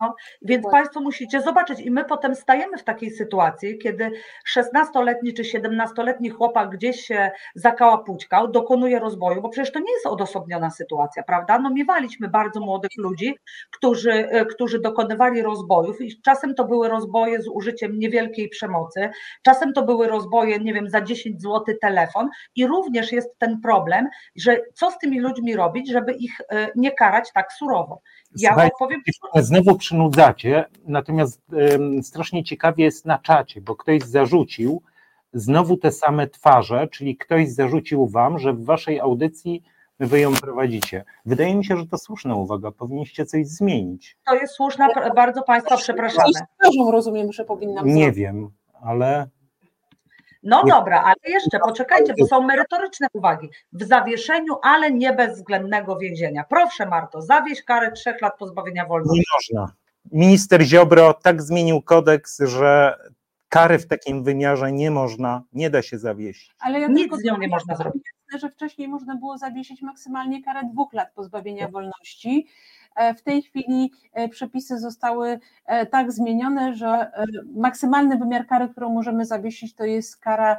[0.00, 4.10] No, więc Państwo musicie zobaczyć, i my potem stajemy w takiej sytuacji, kiedy
[4.56, 10.70] 16-letni czy 17-letni chłopak gdzieś się zakałapućkał, dokonuje rozboju, bo przecież to nie jest odosobniona
[10.70, 11.58] sytuacja, prawda?
[11.58, 13.34] No, miewaliśmy bardzo młodych ludzi,
[13.70, 19.10] którzy, e, którzy dokonywali rozbojów, i czasem to były rozboje z użyciem niewielkiej przemocy,
[19.42, 24.08] czasem to były rozboje, nie wiem, za 10 zł telefon, i również jest ten problem,
[24.36, 28.00] że co z tymi ludźmi robić, żeby ich e, nie karać tak surowo.
[28.36, 29.02] Ja Słuchaj, powiem.
[29.34, 31.42] Znowu przynudzacie, natomiast
[32.02, 34.82] strasznie ciekawie jest na czacie, bo ktoś zarzucił
[35.32, 39.62] znowu te same twarze, czyli ktoś zarzucił wam, że w waszej audycji
[40.00, 41.04] wy ją prowadzicie.
[41.26, 44.16] Wydaje mi się, że to słuszna uwaga, powinniście coś zmienić.
[44.26, 46.32] To jest słuszna, bardzo Państwa przepraszamy.
[46.92, 48.50] Rozumiem, że powinnam Nie wiem,
[48.82, 49.28] ale
[50.42, 50.72] no nie.
[50.72, 53.50] dobra, ale jeszcze poczekajcie, bo są merytoryczne uwagi.
[53.72, 56.44] W zawieszeniu, ale nie bezwzględnego więzienia.
[56.48, 59.18] Proszę Marto, zawieź karę trzech lat pozbawienia wolności.
[59.18, 59.74] Nie można.
[60.12, 62.96] Minister Ziobro tak zmienił kodeks, że
[63.48, 66.50] kary w takim wymiarze nie można, nie da się zawiesić.
[66.58, 68.02] Ale ja Nic z nią nie można zrobić.
[68.38, 72.46] Że wcześniej można było zawiesić maksymalnie karę dwóch lat pozbawienia wolności.
[73.00, 77.12] E, w tej chwili e, przepisy zostały e, tak zmienione, że
[77.56, 80.56] maksymalny wymiar kary, którą możemy zawiesić, to jest kara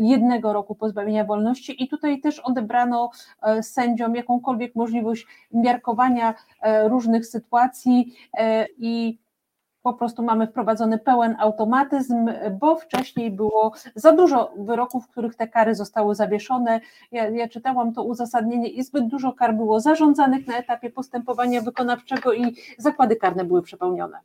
[0.00, 1.82] jednego roku pozbawienia wolności.
[1.82, 3.10] I tutaj też odebrano
[3.62, 6.34] sędziom jakąkolwiek możliwość miarkowania
[6.88, 8.14] różnych sytuacji
[8.78, 9.18] i
[9.84, 15.48] po prostu mamy wprowadzony pełen automatyzm, bo wcześniej było za dużo wyroków, w których te
[15.48, 16.80] kary zostały zawieszone.
[17.12, 22.32] Ja, ja, czytałam to uzasadnienie i zbyt dużo kar było zarządzanych na etapie postępowania wykonawczego
[22.32, 24.18] i zakłady karne były przepełnione.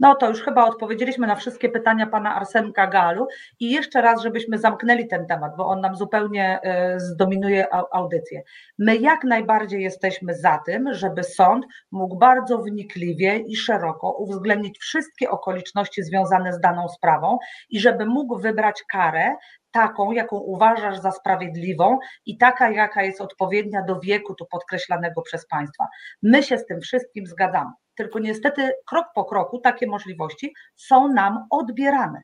[0.00, 3.26] No to już chyba odpowiedzieliśmy na wszystkie pytania pana Arsenka Galu
[3.60, 8.42] i jeszcze raz, żebyśmy zamknęli ten temat, bo on nam zupełnie e, zdominuje audycję.
[8.78, 15.30] My jak najbardziej jesteśmy za tym, żeby sąd mógł bardzo wnikliwie i szeroko uwzględnić wszystkie
[15.30, 17.38] okoliczności związane z daną sprawą
[17.70, 19.34] i żeby mógł wybrać karę
[19.70, 25.46] taką, jaką uważasz za sprawiedliwą i taka, jaka jest odpowiednia do wieku tu podkreślanego przez
[25.46, 25.86] państwa.
[26.22, 27.70] My się z tym wszystkim zgadzamy.
[27.98, 32.22] Tylko niestety krok po kroku takie możliwości są nam odbierane.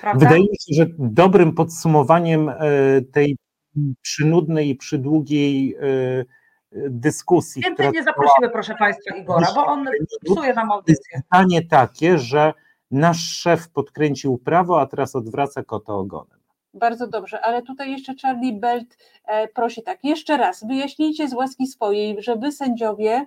[0.00, 0.26] Prawda?
[0.26, 2.54] Wydaje mi się, że dobrym podsumowaniem e,
[3.12, 3.36] tej
[4.02, 5.80] przynudnej i przydługiej e,
[6.90, 7.62] dyskusji.
[7.62, 9.86] Więcej nie zaprosimy, proszę Państwa, Igora, bo on
[10.24, 11.22] psuje nam audycję.
[11.22, 12.52] Pytanie takie, że
[12.90, 16.38] nasz szef podkręcił prawo, a teraz odwraca kota ogonem.
[16.74, 21.66] Bardzo dobrze, ale tutaj jeszcze Charlie Belt e, prosi tak, jeszcze raz, wyjaśnijcie z łaski
[21.66, 23.26] swojej, że wy sędziowie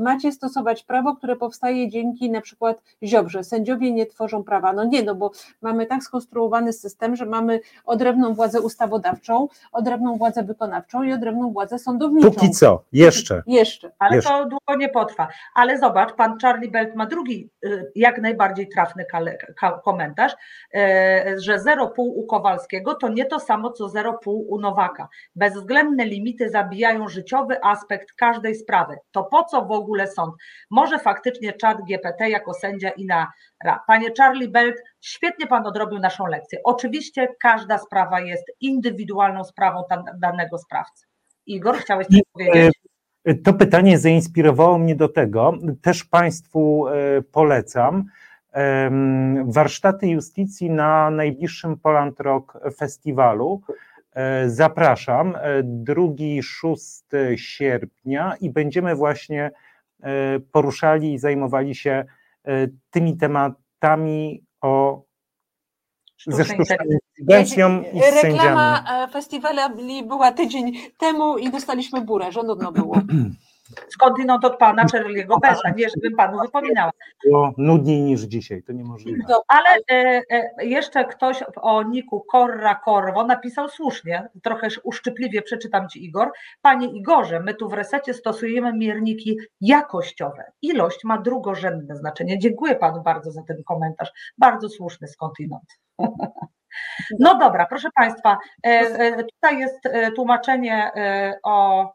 [0.00, 3.44] macie stosować prawo, które powstaje dzięki na przykład Ziobrze.
[3.44, 4.72] Sędziowie nie tworzą prawa.
[4.72, 5.30] No nie, no bo
[5.62, 11.78] mamy tak skonstruowany system, że mamy odrębną władzę ustawodawczą, odrębną władzę wykonawczą i odrębną władzę
[11.78, 12.30] sądowniczą.
[12.30, 13.42] Póki co, jeszcze.
[13.46, 13.92] Jeszcze.
[13.98, 14.30] Ale jeszcze.
[14.30, 15.28] to długo nie potrwa.
[15.54, 19.04] Ale zobacz, pan Charlie Belt ma drugi, y, jak najbardziej trafny
[19.84, 20.78] komentarz, y,
[21.40, 25.08] że 0,5 u Kowalskiego to nie to samo, co 0,5 u Nowaka.
[25.36, 28.96] Bezwzględne limity zabijają życiowy aspekt każdej sprawy.
[29.12, 30.34] To po co w ogóle sąd.
[30.70, 33.32] Może faktycznie czat GPT jako sędzia i na
[33.86, 36.58] Panie Charlie Belt, świetnie Pan odrobił naszą lekcję.
[36.64, 39.82] Oczywiście każda sprawa jest indywidualną sprawą
[40.20, 41.06] danego sprawcy.
[41.46, 42.74] Igor, chciałeś coś powiedzieć?
[43.24, 45.52] E, to pytanie zainspirowało mnie do tego.
[45.82, 48.04] Też Państwu e, polecam
[49.44, 53.62] warsztaty justicji na najbliższym Poland Rock Festiwalu.
[54.14, 55.34] E, zapraszam
[55.84, 59.50] 2-6 sierpnia i będziemy właśnie
[60.02, 62.04] e, poruszali i zajmowali się
[62.44, 65.02] e, tymi tematami o
[66.26, 66.76] ze sztuczną
[67.18, 69.12] inteligencją i z Reklama sędziami.
[69.12, 73.00] festiwali była tydzień temu i dostaliśmy burę, żądno było.
[73.88, 76.90] skądinąd od pana Czerliego Belta, nie żebym panu wypominała.
[77.24, 79.24] Było nudniej niż dzisiaj, to niemożliwe.
[79.28, 85.88] No, ale e, e, jeszcze ktoś o Niku Korra Korwo napisał słusznie, trochę uszczypliwie przeczytam
[85.88, 86.32] ci Igor.
[86.62, 90.52] Panie Igorze, my tu w resecie stosujemy mierniki jakościowe.
[90.62, 92.38] Ilość ma drugorzędne znaczenie.
[92.38, 94.12] Dziękuję panu bardzo za ten komentarz.
[94.38, 95.64] Bardzo słuszny skądinąd.
[97.18, 100.90] No dobra, proszę Państwa, e, e, tutaj jest e, tłumaczenie
[101.42, 101.86] o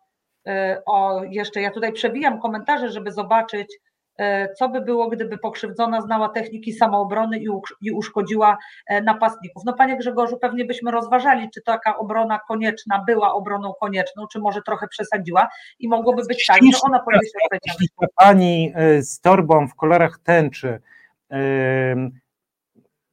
[0.85, 3.79] o jeszcze, ja tutaj przewijam komentarze, żeby zobaczyć,
[4.17, 7.39] e, co by było, gdyby pokrzywdzona znała techniki samoobrony
[7.81, 8.57] i uszkodziła
[8.87, 9.63] e, napastników.
[9.65, 14.61] No panie Grzegorzu, pewnie byśmy rozważali, czy taka obrona konieczna była obroną konieczną, czy może
[14.61, 15.47] trochę przesadziła
[15.79, 18.13] i mogłoby być tak, że ona poniesie odpowiedzialność.
[18.15, 20.81] Pani z torbą w kolorach tęczy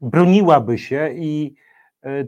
[0.00, 1.73] broniłaby się i E,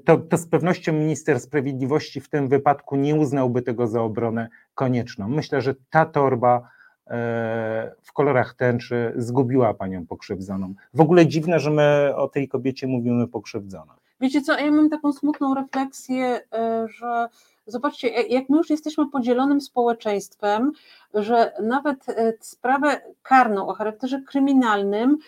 [0.05, 5.29] to, to z pewnością minister sprawiedliwości w tym wypadku nie uznałby tego za obronę konieczną.
[5.29, 6.69] Myślę, że ta torba
[7.07, 10.75] e, w kolorach tęczy zgubiła panią pokrzywdzoną.
[10.95, 13.97] W ogóle dziwne, że my o tej kobiecie mówimy pokrzywdzona.
[14.21, 17.29] Wiecie co, ja mam taką smutną refleksję, e, że
[17.67, 20.73] zobaczcie, jak my już jesteśmy podzielonym społeczeństwem,
[21.15, 22.07] że nawet
[22.41, 25.19] sprawę karną o charakterze kryminalnym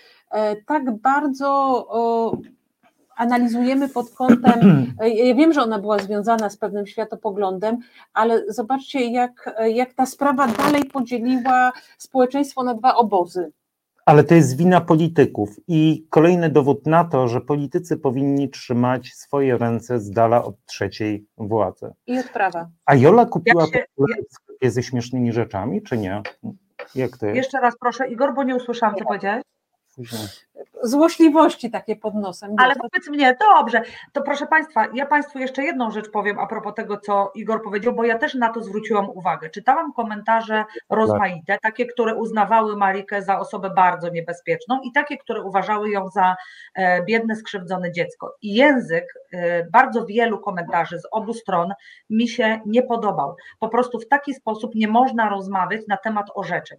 [0.67, 1.87] tak bardzo
[3.19, 4.87] analizujemy pod kątem,
[5.27, 7.79] ja wiem, że ona była związana z pewnym światopoglądem,
[8.15, 13.53] ale zobaczcie, jak, jak ta sprawa dalej podzieliła społeczeństwo na dwa obozy.
[14.07, 19.59] Ale to jest wina polityków i kolejny dowód na to, że politycy powinni trzymać swoje
[19.59, 21.93] ręce z dala od trzeciej władzy.
[22.07, 22.69] I od prawa.
[22.87, 26.23] A Jola kupiła się, w sklepie ze śmiesznymi rzeczami, czy nie?
[26.95, 27.37] Jak to jest?
[27.37, 29.43] Jeszcze raz proszę, Igor, bo nie usłyszałam, co powiedziałeś
[30.83, 32.55] złośliwości takie pod nosem.
[32.59, 36.75] Ale powiedz mnie, dobrze, to proszę Państwa, ja Państwu jeszcze jedną rzecz powiem a propos
[36.75, 39.51] tego, co Igor powiedział, bo ja też na to zwróciłam uwagę.
[39.51, 45.91] Czytałam komentarze rozmaite, takie, które uznawały Marikę za osobę bardzo niebezpieczną i takie, które uważały
[45.91, 46.37] ją za
[46.75, 48.37] e, biedne, skrzywdzone dziecko.
[48.43, 51.73] I język e, bardzo wielu komentarzy z obu stron
[52.11, 53.37] mi się nie podobał.
[53.59, 56.79] Po prostu w taki sposób nie można rozmawiać na temat orzeczeń.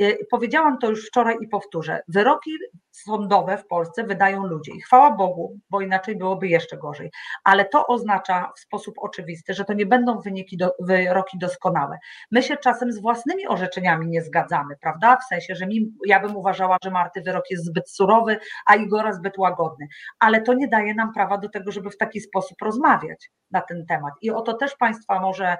[0.00, 2.02] E, powiedziałam to już wczoraj i powtórzę.
[2.08, 2.50] Wyroki
[2.90, 3.19] sądowe
[3.58, 4.72] w Polsce wydają ludzie.
[4.72, 7.10] I chwała Bogu, bo inaczej byłoby jeszcze gorzej.
[7.44, 11.98] Ale to oznacza w sposób oczywisty, że to nie będą wyniki do, wyroki doskonałe.
[12.30, 15.16] My się czasem z własnymi orzeczeniami nie zgadzamy, prawda?
[15.16, 19.12] W sensie, że mi, ja bym uważała, że Marty wyrok jest zbyt surowy, a Igora
[19.12, 19.86] zbyt łagodny.
[20.18, 23.30] Ale to nie daje nam prawa do tego, żeby w taki sposób rozmawiać.
[23.50, 24.14] na ten temat.
[24.22, 25.56] I o to też Państwa może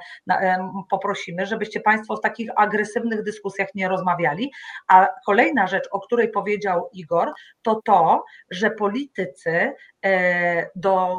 [0.91, 4.53] poprosimy, żebyście Państwo w takich agresywnych dyskusjach nie rozmawiali.
[4.89, 7.33] A kolejna rzecz, o której powiedział Igor,
[7.63, 9.73] to to, że politycy
[10.05, 11.19] e, do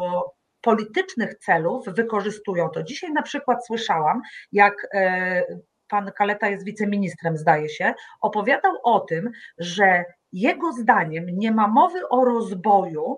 [0.61, 2.83] politycznych celów wykorzystują to.
[2.83, 4.21] Dzisiaj na przykład słyszałam,
[4.51, 5.43] jak e,
[5.87, 12.09] pan Kaleta jest wiceministrem, zdaje się, opowiadał o tym, że jego zdaniem nie ma mowy
[12.09, 13.17] o rozboju,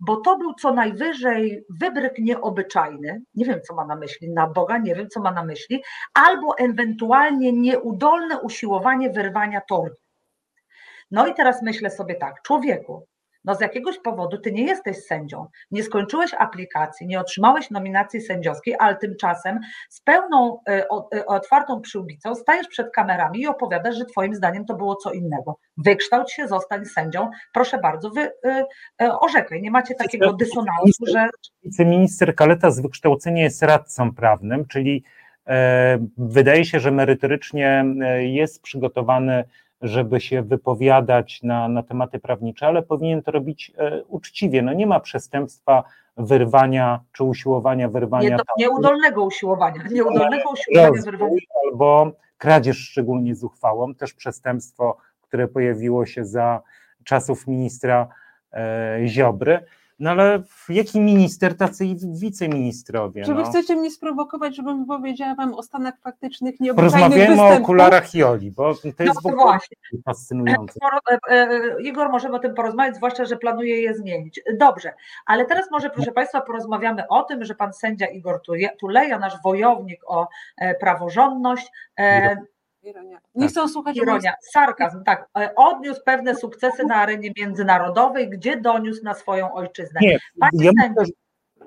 [0.00, 4.78] bo to był co najwyżej wybryk nieobyczajny, nie wiem co ma na myśli, na Boga
[4.78, 5.82] nie wiem co ma na myśli,
[6.14, 10.11] albo ewentualnie nieudolne usiłowanie wyrwania tortu.
[11.12, 13.06] No i teraz myślę sobie tak, człowieku,
[13.44, 18.74] no z jakiegoś powodu ty nie jesteś sędzią, nie skończyłeś aplikacji, nie otrzymałeś nominacji sędziowskiej,
[18.78, 19.60] ale tymczasem
[19.90, 24.74] z pełną e, e, otwartą przyłbicą stajesz przed kamerami i opowiadasz, że twoim zdaniem to
[24.74, 25.56] było co innego.
[25.76, 28.30] Wykształć się, zostań sędzią, proszę bardzo, wy
[29.00, 31.28] e, orzekaj, nie macie takiego dysonansu, że...
[31.62, 35.04] Wiceminister Kaleta z wykształcenia jest radcą prawnym, czyli
[36.18, 37.84] wydaje się, że merytorycznie
[38.18, 39.44] jest przygotowany
[39.82, 44.62] żeby się wypowiadać na, na tematy prawnicze, ale powinien to robić e, uczciwie.
[44.62, 45.84] No nie ma przestępstwa
[46.16, 48.28] wyrwania czy usiłowania wyrwania.
[48.28, 51.36] Nie, nieudolnego usiłowania, nieudolnego usiłowania wyrwania.
[51.64, 56.62] Albo kradzież szczególnie zuchwałą, też przestępstwo, które pojawiło się za
[57.04, 58.08] czasów ministra
[58.52, 59.60] e, Ziobry.
[60.02, 63.24] No ale jaki minister, tacy i wiceministrowie.
[63.24, 63.50] Czy wy no.
[63.50, 68.74] chcecie mnie sprowokować, żebym powiedziała wam o stanach faktycznych nieobyczajnych Porozmawiamy o okularach Joli, bo
[68.74, 69.76] to jest no, właśnie.
[70.04, 70.80] fascynujące.
[71.10, 74.40] E, e, Igor, możemy o tym porozmawiać, zwłaszcza, że planuje je zmienić.
[74.58, 74.92] Dobrze,
[75.26, 78.40] ale teraz może, proszę Państwa, porozmawiamy o tym, że pan sędzia Igor
[78.80, 80.28] Tuleja, nasz wojownik o
[80.58, 81.70] e, praworządność,
[82.82, 83.18] Ironia.
[83.34, 85.28] Nie chcą słuchać Ironia, sarkazm, tak.
[85.38, 90.00] E, odniósł pewne sukcesy na arenie międzynarodowej, gdzie doniósł na swoją ojczyznę.
[90.02, 90.18] Nie,
[90.52, 91.04] ja myślę,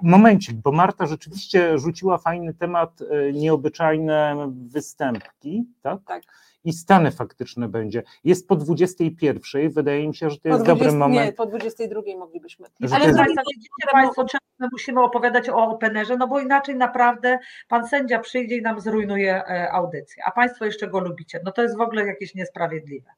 [0.01, 4.35] Momencik, bo Marta rzeczywiście rzuciła fajny temat, e, nieobyczajne
[4.67, 5.99] występki, tak?
[6.07, 6.23] Tak
[6.65, 8.03] i stany faktyczne będzie.
[8.23, 11.25] Jest po 21, wydaje mi się, że to jest 20, dobry moment.
[11.25, 12.67] Nie, po 22 moglibyśmy.
[12.91, 13.19] Ale jest...
[13.55, 18.57] widzicie Państwo, czemu my musimy opowiadać o openerze, no bo inaczej naprawdę pan sędzia przyjdzie
[18.57, 21.39] i nam zrujnuje e, audycję, a Państwo jeszcze go lubicie.
[21.45, 23.09] No to jest w ogóle jakieś niesprawiedliwe.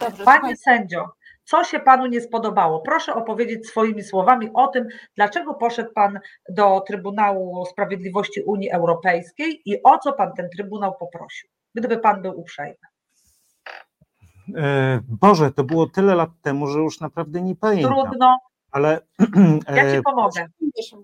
[0.00, 1.08] Dobrze, Panie sędzio,
[1.44, 2.80] co się Panu nie spodobało?
[2.80, 9.82] Proszę opowiedzieć swoimi słowami o tym, dlaczego poszedł Pan do Trybunału Sprawiedliwości Unii Europejskiej i
[9.82, 12.76] o co Pan ten Trybunał poprosił gdyby Pan był uprzejmy?
[14.56, 17.92] E, Boże, to było tyle lat temu, że już naprawdę nie pamiętam.
[17.92, 18.38] Trudno.
[18.70, 19.00] Ale
[19.76, 20.46] ja ci e, pomogę.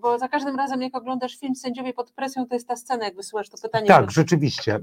[0.01, 3.15] Bo za każdym razem, jak oglądasz film Sędziowie pod presją, to jest ta scena, jak
[3.15, 3.87] wysyłasz to pytanie.
[3.87, 4.79] Tak, rzeczywiście.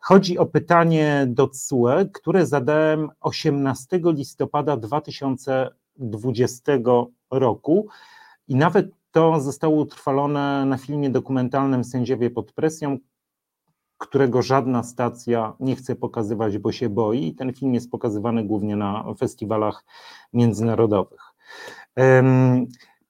[0.00, 6.72] Chodzi o pytanie do CUE, które zadałem 18 listopada 2020
[7.30, 7.88] roku
[8.48, 12.98] i nawet to zostało utrwalone na filmie dokumentalnym Sędziowie pod presją,
[13.98, 17.34] którego żadna stacja nie chce pokazywać, bo się boi.
[17.34, 19.84] Ten film jest pokazywany głównie na festiwalach
[20.32, 21.20] międzynarodowych.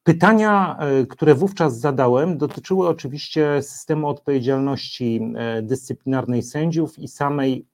[0.06, 7.66] Pytania, e, które wówczas zadałem, dotyczyły oczywiście systemu odpowiedzialności e, dyscyplinarnej sędziów i samej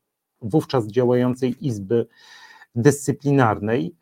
[0.43, 2.07] wówczas działającej Izby
[2.75, 3.97] Dyscyplinarnej.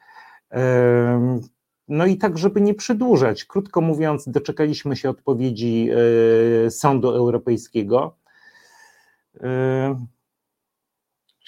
[1.88, 5.88] No i tak, żeby nie przedłużać, krótko mówiąc, doczekaliśmy się odpowiedzi
[6.66, 8.16] e, Sądu Europejskiego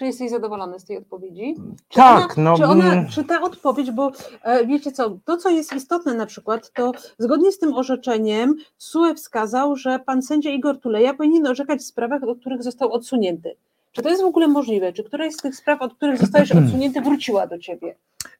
[0.02, 1.54] czy jesteś zadowolony z tej odpowiedzi?
[1.88, 2.56] Czy tak, ona, no.
[2.56, 4.12] Czy, ona, czy ta odpowiedź, bo
[4.42, 9.14] e, wiecie co, to co jest istotne na przykład, to zgodnie z tym orzeczeniem SUE
[9.14, 13.56] wskazał, że pan sędzia Igor Tuleja powinien orzekać w sprawach, od których został odsunięty.
[13.92, 14.92] Czy to jest w ogóle możliwe?
[14.92, 17.94] Czy któraś z tych spraw, od których zostałeś odsunięty, wróciła do ciebie?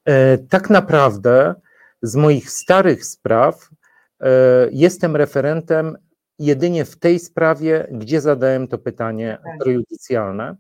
[0.05, 1.55] E, tak naprawdę
[2.03, 3.69] z moich starych spraw
[4.21, 4.29] e,
[4.71, 5.97] jestem referentem
[6.39, 10.57] jedynie w tej sprawie, gdzie zadałem to pytanie prejudycjalne.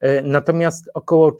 [0.00, 1.36] E, natomiast około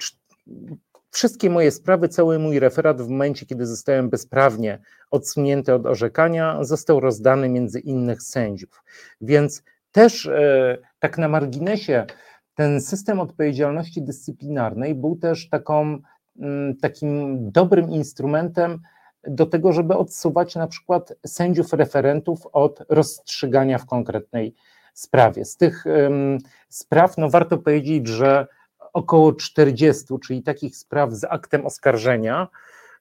[1.11, 4.79] wszystkie moje sprawy, cały mój referat w momencie, kiedy zostałem bezprawnie
[5.11, 8.83] odsunięty od orzekania, został rozdany między innych sędziów.
[9.21, 12.07] Więc też e, tak na marginesie
[12.55, 15.99] ten system odpowiedzialności dyscyplinarnej był też taką,
[16.39, 18.81] mm, takim dobrym instrumentem
[19.25, 24.55] do tego, żeby odsuwać na przykład sędziów referentów od rozstrzygania w konkretnej
[24.95, 25.45] sprawie.
[25.45, 28.47] Z tych um, spraw, no warto powiedzieć, że
[28.93, 32.49] około 40, czyli takich spraw z aktem oskarżenia,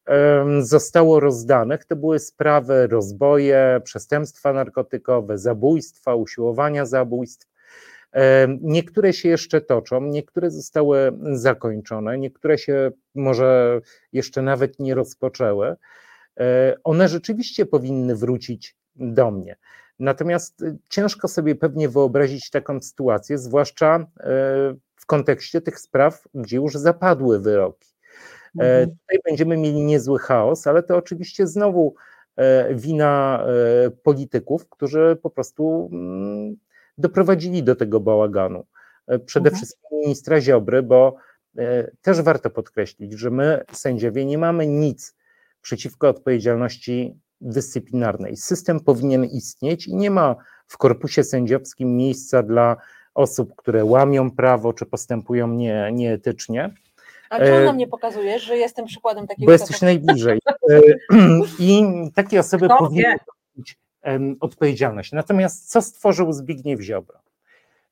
[0.08, 1.86] um, zostało rozdanych.
[1.86, 7.52] To były sprawy rozboje, przestępstwa narkotykowe, zabójstwa, usiłowania zabójstw.
[8.62, 13.82] Niektóre się jeszcze toczą, niektóre zostały zakończone, niektóre się może
[14.14, 15.76] jeszcze nawet nie rozpoczęły.
[16.40, 19.56] E, one rzeczywiście powinny wrócić do mnie.
[20.00, 24.06] Natomiast ciężko sobie pewnie wyobrazić taką sytuację, zwłaszcza
[24.96, 27.90] w kontekście tych spraw, gdzie już zapadły wyroki.
[28.60, 28.90] Mhm.
[28.90, 31.96] Tutaj będziemy mieli niezły chaos, ale to oczywiście znowu
[32.72, 33.46] wina
[34.04, 36.56] polityków, którzy po prostu mm,
[36.98, 38.66] doprowadzili do tego bałaganu.
[39.08, 39.58] E, przede mhm.
[39.58, 41.16] wszystkim ministra Ziobry, bo
[41.58, 45.16] e, też warto podkreślić, że my, sędziowie, nie mamy nic
[45.62, 48.38] przeciwko odpowiedzialności dyscyplinarnej.
[48.38, 50.36] System powinien istnieć i nie ma
[50.68, 52.78] w korpusie sędziowskim miejsca dla
[53.14, 56.74] osób, które łamią prawo czy postępują nie, nieetycznie.
[57.30, 59.46] A czemu e, nam nie pokazujesz, że jestem przykładem takiego?
[59.46, 60.40] Bo jesteś najbliżej.
[61.60, 61.84] I
[62.16, 63.16] takie osoby Kto powinny
[63.58, 63.78] mieć
[64.40, 65.12] odpowiedzialność.
[65.12, 67.20] Natomiast co stworzył Zbigniew Ziobro?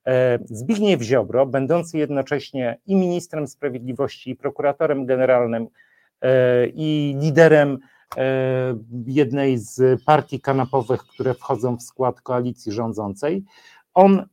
[0.07, 5.67] E, Zbigniew Ziobro, będący jednocześnie i ministrem sprawiedliwości, i prokuratorem generalnym, e,
[6.73, 7.79] i liderem
[8.17, 8.75] e,
[9.07, 13.43] jednej z partii kanapowych, które wchodzą w skład koalicji rządzącej,
[13.93, 14.25] on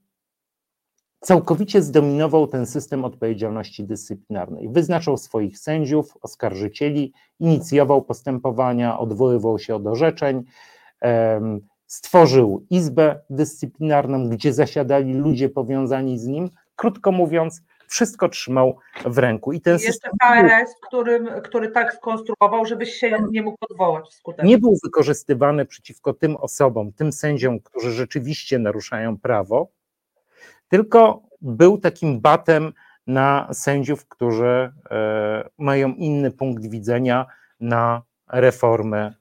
[1.20, 4.68] całkowicie zdominował ten system odpowiedzialności dyscyplinarnej.
[4.68, 10.44] Wyznaczał swoich sędziów, oskarżycieli, inicjował postępowania, odwoływał się od orzeczeń,
[11.86, 16.50] stworzył izbę dyscyplinarną, gdzie zasiadali ludzie powiązani z nim.
[16.76, 19.52] Krótko mówiąc, wszystko trzymał w ręku.
[19.52, 24.48] I ten jeszcze system KRS, którym, który tak skonstruował, żebyś się nie mógł odwołać skutecznie.
[24.48, 29.68] Nie był wykorzystywany przeciwko tym osobom, tym sędziom, którzy rzeczywiście naruszają prawo,
[30.68, 32.72] tylko był takim batem
[33.06, 37.26] na sędziów, którzy e, mają inny punkt widzenia
[37.60, 39.14] na reformę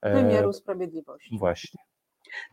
[0.00, 1.38] e, wymiaru sprawiedliwości.
[1.38, 1.80] Właśnie.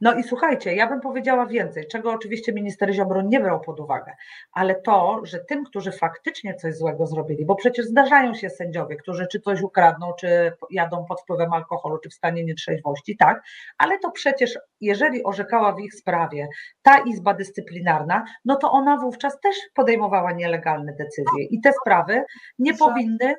[0.01, 4.11] No i słuchajcie, ja bym powiedziała więcej, czego oczywiście minister Ziobro nie brał pod uwagę,
[4.51, 9.27] ale to, że tym, którzy faktycznie coś złego zrobili, bo przecież zdarzają się sędziowie, którzy
[9.27, 13.43] czy coś ukradną, czy jadą pod wpływem alkoholu, czy w stanie nietrzeźwości, tak,
[13.77, 16.47] ale to przecież, jeżeli orzekała w ich sprawie
[16.81, 22.23] ta izba dyscyplinarna, no to ona wówczas też podejmowała nielegalne decyzje i te sprawy
[22.59, 23.35] nie powinny.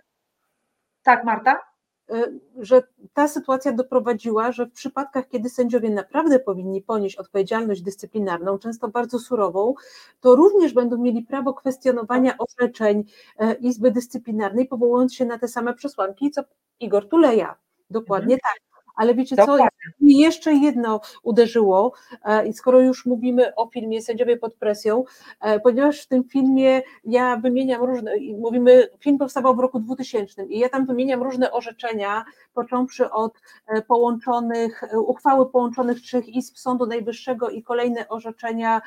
[1.03, 1.74] Tak, Marta?
[2.13, 2.83] Y, że
[3.15, 9.19] ta sytuacja doprowadziła, że w przypadkach, kiedy sędziowie naprawdę powinni ponieść odpowiedzialność dyscyplinarną, często bardzo
[9.19, 9.75] surową,
[10.21, 13.05] to również będą mieli prawo kwestionowania orzeczeń
[13.39, 16.43] e, Izby Dyscyplinarnej, powołując się na te same przesłanki, co
[16.81, 17.57] Igor Tuleja.
[17.91, 18.41] Dokładnie mhm.
[18.41, 18.74] tak.
[18.97, 19.69] Ale wiecie Dokładnie.
[19.99, 21.93] co, mi jeszcze jedno uderzyło,
[22.25, 25.05] e, i skoro już mówimy o filmie Sędziowie pod presją,
[25.41, 30.59] e, ponieważ w tym filmie ja wymieniam różne, mówimy, film powstawał w roku 2000 i
[30.59, 32.25] ja tam wymieniam różne orzeczenia,
[32.55, 33.33] począwszy od
[33.67, 38.83] e, połączonych, uchwały połączonych trzech izb Sądu Najwyższego i kolejne orzeczenia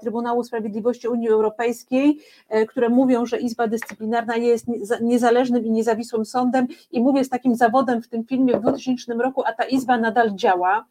[0.00, 2.18] Trybunału Sprawiedliwości Unii Europejskiej,
[2.68, 4.66] które mówią, że Izba Dyscyplinarna jest
[5.00, 9.37] niezależnym i niezawisłym sądem i mówię z takim zawodem w tym filmie w 2000 roku,
[9.38, 10.84] roku, a ta izba nadal działa.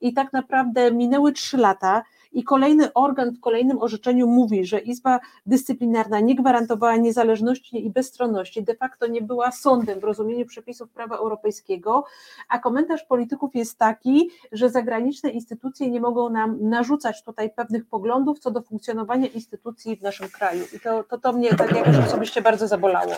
[0.00, 5.20] I tak naprawdę minęły trzy lata i kolejny organ w kolejnym orzeczeniu mówi, że Izba
[5.46, 11.16] Dyscyplinarna nie gwarantowała niezależności i bezstronności, de facto nie była sądem w rozumieniu przepisów prawa
[11.16, 12.04] europejskiego,
[12.48, 18.38] a komentarz polityków jest taki, że zagraniczne instytucje nie mogą nam narzucać tutaj pewnych poglądów
[18.38, 20.64] co do funkcjonowania instytucji w naszym kraju.
[20.76, 23.12] I to, to, to mnie tak jakoś osobiście bardzo zabolało.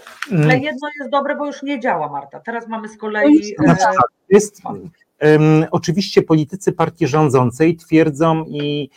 [0.44, 2.40] Ale jedno jest dobre, bo już nie działa, Marta.
[2.40, 3.54] Teraz mamy z kolei.
[3.58, 3.74] No
[4.28, 4.62] jest,
[5.70, 8.90] Oczywiście politycy partii rządzącej twierdzą i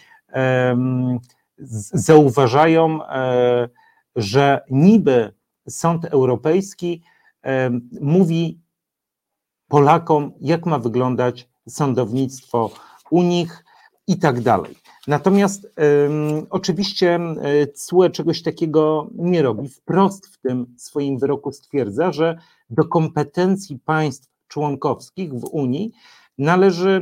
[1.94, 3.70] zauważają, e,
[4.16, 5.34] że niby
[5.70, 7.02] Sąd Europejski
[8.02, 8.60] mówi
[9.68, 12.72] Polakom, jak ma wyglądać sądownictwo
[13.12, 13.66] u nich
[14.08, 14.76] i tak dalej.
[15.08, 17.20] Natomiast um, oczywiście
[17.76, 19.70] CUE czegoś takiego nie robi.
[19.70, 22.38] Wprost w tym swoim wyroku stwierdza, że
[22.70, 25.92] do kompetencji państw członkowskich w Unii
[26.38, 27.02] należy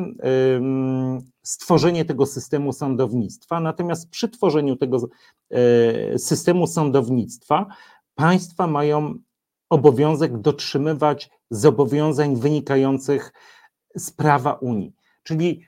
[1.43, 3.60] stworzenie tego systemu sądownictwa.
[3.60, 4.97] Natomiast przy tworzeniu tego
[5.49, 7.66] e, systemu sądownictwa
[8.16, 9.16] państwa mają
[9.70, 13.34] obowiązek dotrzymywać zobowiązań wynikających
[13.95, 14.93] z prawa Unii.
[15.24, 15.62] Czyli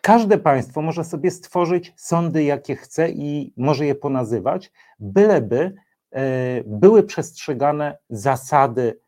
[0.00, 5.74] każde państwo może sobie stworzyć sądy, jakie chce i może je ponazywać, byleby
[6.10, 9.00] e, były przestrzegane zasady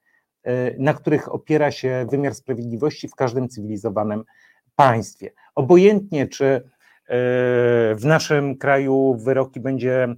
[0.79, 4.25] na których opiera się wymiar sprawiedliwości w każdym cywilizowanym
[4.77, 5.31] państwie.
[5.55, 6.61] Obojętnie, czy e,
[7.95, 10.09] w naszym kraju wyroki będzie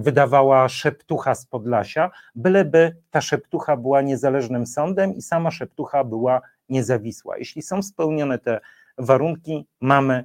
[0.00, 7.38] wydawała szeptucha z Podlasia, byleby ta szeptucha była niezależnym sądem i sama szeptucha była niezawisła.
[7.38, 8.60] Jeśli są spełnione te
[8.98, 10.24] warunki, mamy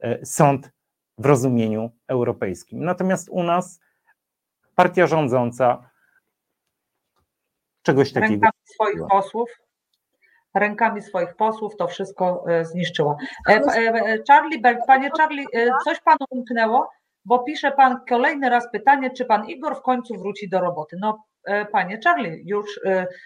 [0.00, 0.70] e, sąd
[1.18, 2.84] w rozumieniu europejskim.
[2.84, 3.80] Natomiast u nas
[4.74, 5.90] partia rządząca
[7.82, 8.48] czegoś takiego.
[8.64, 9.50] swoich posłów
[10.54, 13.16] rękami swoich posłów to wszystko zniszczyła.
[14.28, 15.44] Charlie Bell, panie Charlie,
[15.84, 16.88] coś panu umknęło?
[17.24, 20.96] Bo pisze pan kolejny raz pytanie, czy pan Igor w końcu wróci do roboty.
[21.00, 21.24] No,
[21.72, 22.80] panie Charlie, już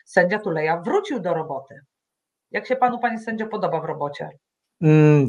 [0.05, 1.81] sędzia Tuleja wrócił do roboty.
[2.51, 4.31] Jak się panu, panie sędzio, podoba w robocie?
[4.83, 5.27] Mm,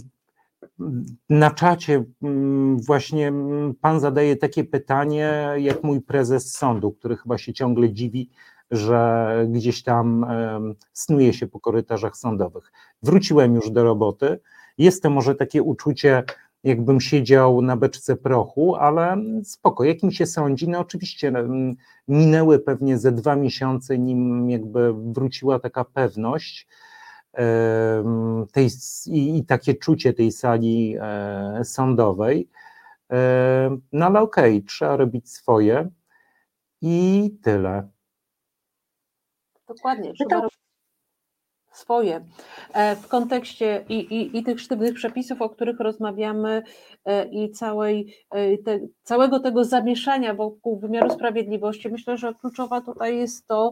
[1.29, 7.37] na czacie mm, właśnie mm, pan zadaje takie pytanie, jak mój prezes sądu, który chyba
[7.37, 8.29] się ciągle dziwi,
[8.71, 10.25] że gdzieś tam
[10.93, 12.71] snuje się po korytarzach sądowych.
[13.03, 14.39] Wróciłem już do roboty.
[14.77, 16.23] Jest to może takie uczucie,
[16.63, 21.33] jakbym siedział na beczce prochu, ale spoko, jak mi się sądzi, no oczywiście
[22.07, 26.67] minęły pewnie ze dwa miesiące, nim jakby wróciła taka pewność,
[28.51, 28.69] tej,
[29.07, 32.49] i, i takie czucie tej sali e, sądowej.
[33.91, 35.89] No ale okej, okay, trzeba robić swoje
[36.81, 37.87] i tyle.
[39.67, 40.47] Dokładnie, trzeba
[41.71, 42.25] swoje.
[42.73, 46.63] E, w kontekście i, i, i tych sztywnych przepisów, o których rozmawiamy,
[47.05, 48.25] e, i całej,
[48.65, 53.71] te, całego tego zamieszania wokół wymiaru sprawiedliwości, myślę, że kluczowa tutaj jest to,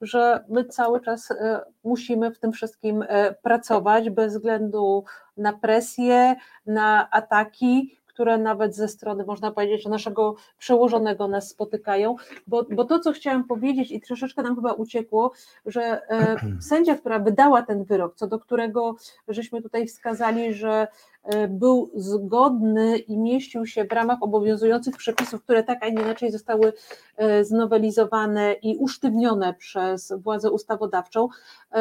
[0.00, 5.04] że my cały czas e, musimy w tym wszystkim e, pracować bez względu
[5.36, 6.36] na presję,
[6.66, 12.98] na ataki, które nawet ze strony, można powiedzieć, naszego przełożonego nas spotykają, bo, bo to,
[12.98, 15.32] co chciałam powiedzieć i troszeczkę nam chyba uciekło,
[15.66, 16.36] że e,
[16.70, 18.96] sędzia, która wydała ten wyrok, co do którego
[19.28, 20.86] żeśmy tutaj wskazali, że
[21.22, 26.30] e, był zgodny i mieścił się w ramach obowiązujących przepisów, które tak, a nie inaczej
[26.30, 26.72] zostały
[27.16, 31.28] e, znowelizowane i usztywnione przez władzę ustawodawczą,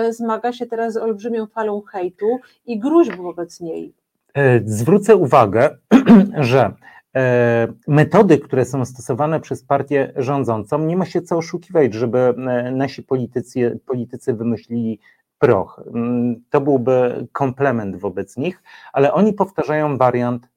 [0.09, 4.02] zmaga się teraz z olbrzymią falą hejtu i gruźb wobec niej.
[4.34, 5.77] E, zwrócę uwagę,
[6.51, 6.73] że
[7.15, 12.71] e, metody, które są stosowane przez partię rządzącą, nie ma się co oszukiwać, żeby e,
[12.71, 14.99] nasi politycy, politycy wymyślili
[15.39, 15.81] proch.
[15.88, 18.63] Mm, to byłby komplement wobec nich,
[18.93, 20.53] ale oni powtarzają wariant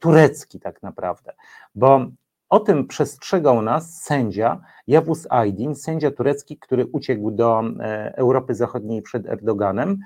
[0.00, 1.32] turecki tak naprawdę,
[1.74, 2.06] bo
[2.48, 7.62] o tym przestrzegał nas sędzia Jawus Aydin, sędzia turecki, który uciekł do
[8.14, 9.98] Europy Zachodniej przed Erdoganem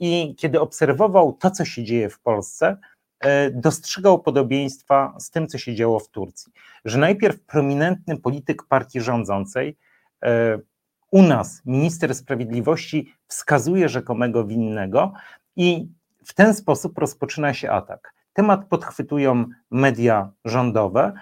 [0.00, 2.76] i kiedy obserwował to, co się dzieje w Polsce,
[3.20, 6.52] e, dostrzegał podobieństwa z tym, co się działo w Turcji.
[6.84, 9.76] Że najpierw prominentny polityk partii rządzącej,
[10.24, 10.58] e,
[11.10, 15.12] u nas minister sprawiedliwości wskazuje rzekomego winnego
[15.56, 15.88] i
[16.24, 18.14] w ten sposób rozpoczyna się atak.
[18.32, 21.12] Temat podchwytują media rządowe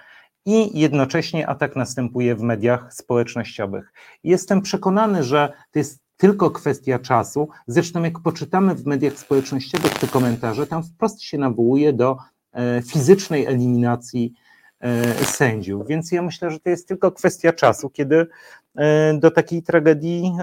[0.45, 3.93] i jednocześnie atak następuje w mediach społecznościowych.
[4.23, 7.49] Jestem przekonany, że to jest tylko kwestia czasu.
[7.67, 12.17] Zresztą, jak poczytamy w mediach społecznościowych te komentarze, tam wprost się nawołuje do
[12.53, 14.33] e, fizycznej eliminacji
[14.79, 15.87] e, sędziów.
[15.87, 18.27] Więc ja myślę, że to jest tylko kwestia czasu, kiedy
[18.75, 20.37] e, do takiej tragedii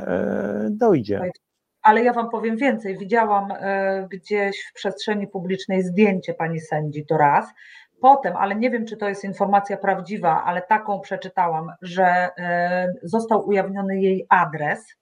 [0.71, 1.21] dojdzie.
[1.83, 2.99] Ale ja Wam powiem więcej.
[2.99, 3.49] Widziałam
[4.11, 7.47] gdzieś w przestrzeni publicznej zdjęcie pani sędzi to raz.
[8.01, 12.29] Potem, ale nie wiem, czy to jest informacja prawdziwa, ale taką przeczytałam, że
[13.03, 15.00] został ujawniony jej adres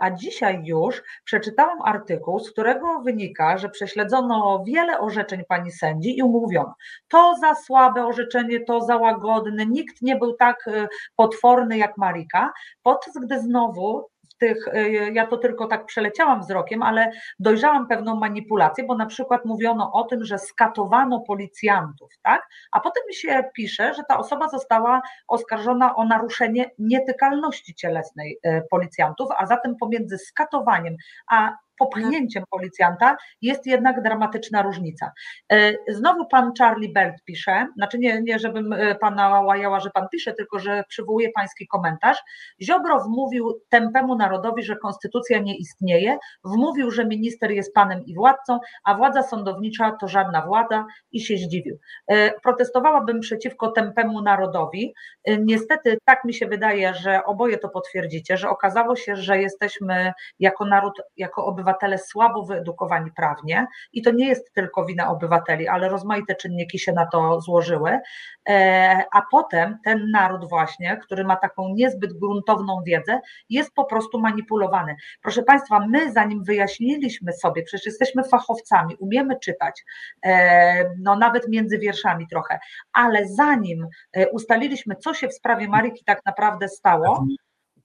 [0.00, 6.22] a dzisiaj już przeczytałam artykuł, z którego wynika, że prześledzono wiele orzeczeń pani sędzi i
[6.22, 6.74] umówiono,
[7.08, 12.52] to za słabe orzeczenie, to za łagodne, nikt nie był tak e, potworny jak Marika,
[12.82, 14.09] podczas gdy znowu
[14.40, 19.44] tych, y, ja to tylko tak przeleciałam wzrokiem, ale dojrzałam pewną manipulację, bo na przykład
[19.44, 22.48] mówiono o tym, że skatowano policjantów, tak?
[22.72, 29.28] A potem się pisze, że ta osoba została oskarżona o naruszenie nietykalności cielesnej y, policjantów,
[29.38, 30.96] a zatem pomiędzy skatowaniem
[31.30, 35.12] a popchnięciem policjanta jest jednak dramatyczna różnica.
[35.52, 40.06] E, znowu pan Charlie Belt pisze, znaczy nie, nie żebym e, pana łajała, że pan
[40.12, 42.18] pisze, tylko że przywołuje pański komentarz.
[42.62, 48.58] Ziobro wmówił tępemu narodowi, że konstytucja nie istnieje, wmówił, że minister jest panem i władcą,
[48.84, 51.78] a władza sądownicza to żadna władza i się zdziwił.
[52.06, 54.94] E, protestowałabym przeciwko tępemu narodowi.
[55.38, 60.64] Niestety tak mi się wydaje, że oboje to potwierdzicie, że okazało się, że jesteśmy jako
[60.64, 65.88] naród, jako obywatele obywatele słabo wyedukowani prawnie i to nie jest tylko wina obywateli, ale
[65.88, 68.00] rozmaite czynniki się na to złożyły,
[68.48, 74.20] e, a potem ten naród właśnie, który ma taką niezbyt gruntowną wiedzę, jest po prostu
[74.20, 74.96] manipulowany.
[75.22, 79.84] Proszę Państwa, my zanim wyjaśniliśmy sobie, przecież jesteśmy fachowcami, umiemy czytać,
[80.24, 82.58] e, no nawet między wierszami trochę,
[82.92, 87.26] ale zanim e, ustaliliśmy, co się w sprawie Maryki tak naprawdę stało,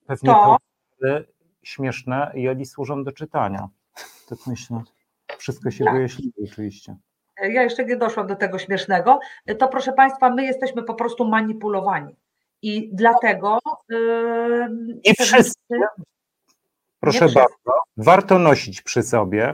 [0.08, 0.58] Pewnie to,
[1.02, 1.35] to
[1.66, 3.70] śmieszne i oni służą do czytania.
[4.30, 4.82] Tak myślę.
[5.38, 5.94] Wszystko się tak.
[5.94, 6.96] wyjaśniło oczywiście.
[7.42, 9.20] Ja jeszcze nie doszłam do tego śmiesznego.
[9.60, 12.16] To proszę Państwa, my jesteśmy po prostu manipulowani.
[12.62, 13.60] I dlatego.
[13.90, 14.68] Yy,
[15.04, 15.76] I wszyscy.
[17.00, 19.54] Proszę bardzo, warto nosić przy sobie.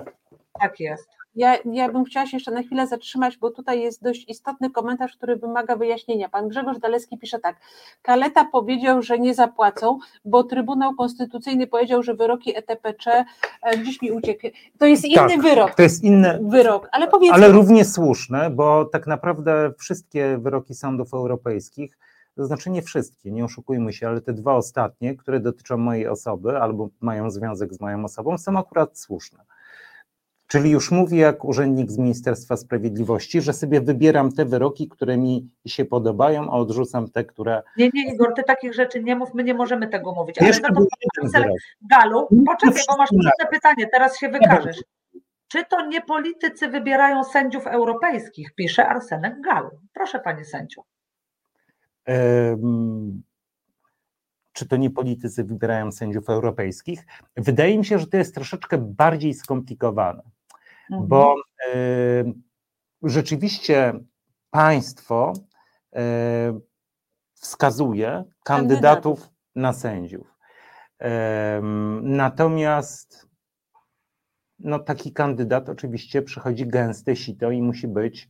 [0.60, 1.10] Tak jest.
[1.36, 5.18] Ja, ja bym chciała się jeszcze na chwilę zatrzymać, bo tutaj jest dość istotny komentarz,
[5.18, 6.30] który wymaga wyjaśnienia.
[6.30, 7.56] Pan Grzegorz Dalewski pisze tak.
[8.02, 13.26] Kaleta powiedział, że nie zapłacą, bo Trybunał Konstytucyjny powiedział, że wyroki ETPC
[13.62, 14.48] e, gdzieś mi uciekł.
[14.78, 15.76] To jest inny tak, wyrok.
[15.76, 17.36] To jest inny wyrok, ale powiedzmy.
[17.36, 21.98] Ale równie słuszne, bo tak naprawdę wszystkie wyroki sądów europejskich
[22.36, 26.58] to znaczy nie wszystkie, nie oszukujmy się, ale te dwa ostatnie, które dotyczą mojej osoby
[26.58, 29.40] albo mają związek z moją osobą, są akurat słuszne.
[30.52, 35.50] Czyli już mówię jak urzędnik z Ministerstwa Sprawiedliwości, że sobie wybieram te wyroki, które mi
[35.66, 37.64] się podobają, a odrzucam te, które.
[37.78, 40.38] Nie, nie, Igor, ty takich rzeczy nie mów, my nie możemy tego mówić.
[40.40, 40.86] Ale Jeszcze no
[41.22, 41.42] to
[41.82, 44.84] Galu, poczekaj, bo masz trudne pytanie, teraz się wykażesz.
[45.48, 48.56] Czy to nie politycy wybierają sędziów europejskich?
[48.56, 49.70] Pisze Arsenek Galu.
[49.94, 50.82] Proszę, panie sędziu.
[52.08, 53.24] Um,
[54.54, 57.06] czy to nie politycy wybierają sędziów europejskich?
[57.38, 60.22] Wydaje mi się, że to jest troszeczkę bardziej skomplikowane
[60.92, 61.08] mhm.
[61.08, 61.36] bo
[61.76, 62.34] y,
[63.04, 63.94] rzeczywiście
[64.50, 65.34] państwo
[65.96, 66.00] y,
[67.34, 70.38] wskazuje kandydatów na sędziów.
[71.02, 71.06] Y,
[72.02, 73.28] natomiast
[74.60, 78.30] no, taki kandydat oczywiście przychodzi gęste sito i musi być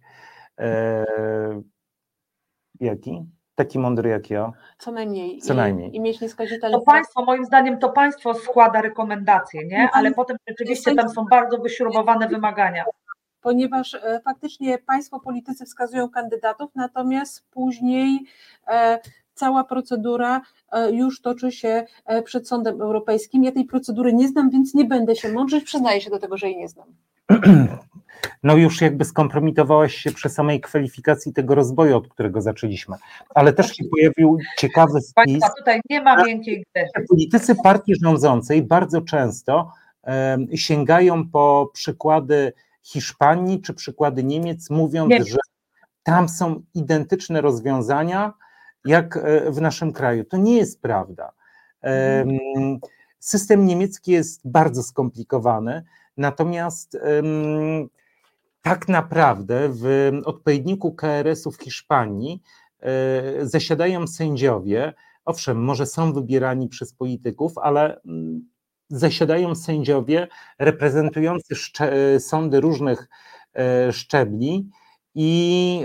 [2.80, 3.26] jaki?
[3.56, 4.52] Taki mądry jak ja.
[4.78, 5.42] Co najmniej.
[5.42, 5.92] Co najmniej.
[5.92, 6.78] I, i mieć nieskazitelny.
[6.78, 9.90] To państwo, moim zdaniem, to państwo składa rekomendacje, nie?
[9.94, 12.84] Ale potem rzeczywiście tam są bardzo wyśrubowane wymagania.
[13.42, 18.26] Ponieważ e, faktycznie państwo politycy wskazują kandydatów, natomiast później
[18.68, 19.00] e,
[19.34, 20.42] cała procedura
[20.72, 21.86] e, już toczy się
[22.24, 23.44] przed Sądem Europejskim.
[23.44, 26.48] Ja tej procedury nie znam, więc nie będę się mądrzyć, przyznaję się do tego, że
[26.48, 26.88] jej nie znam.
[28.44, 32.96] no już jakby skompromitowałaś się przy samej kwalifikacji tego rozwoju, od którego zaczęliśmy.
[33.36, 35.14] Ale też się pojawił ciekawy spis.
[35.16, 37.06] Państwa, tutaj nie ma miękkiej gry.
[37.10, 39.72] Politycy partii rządzącej bardzo często
[40.04, 42.54] um, sięgają po przykłady
[42.84, 45.28] Hiszpanii czy przykłady Niemiec, mówiąc, Niemiec.
[45.28, 45.38] że
[46.04, 48.34] tam są identyczne rozwiązania
[48.86, 50.24] jak e, w naszym kraju.
[50.26, 51.32] To nie jest prawda.
[51.84, 52.80] Um,
[53.20, 55.84] system niemiecki jest bardzo skomplikowany,
[56.18, 57.90] natomiast um,
[58.62, 62.42] tak naprawdę w odpowiedniku KRS-u w Hiszpanii
[62.80, 64.94] e, zasiadają sędziowie,
[65.26, 68.50] owszem, może są wybierani przez polityków, ale mm,
[68.90, 70.28] zasiadają sędziowie
[70.60, 71.56] reprezentujący
[72.20, 73.08] sądy różnych
[73.54, 74.70] e, szczebli
[75.16, 75.82] i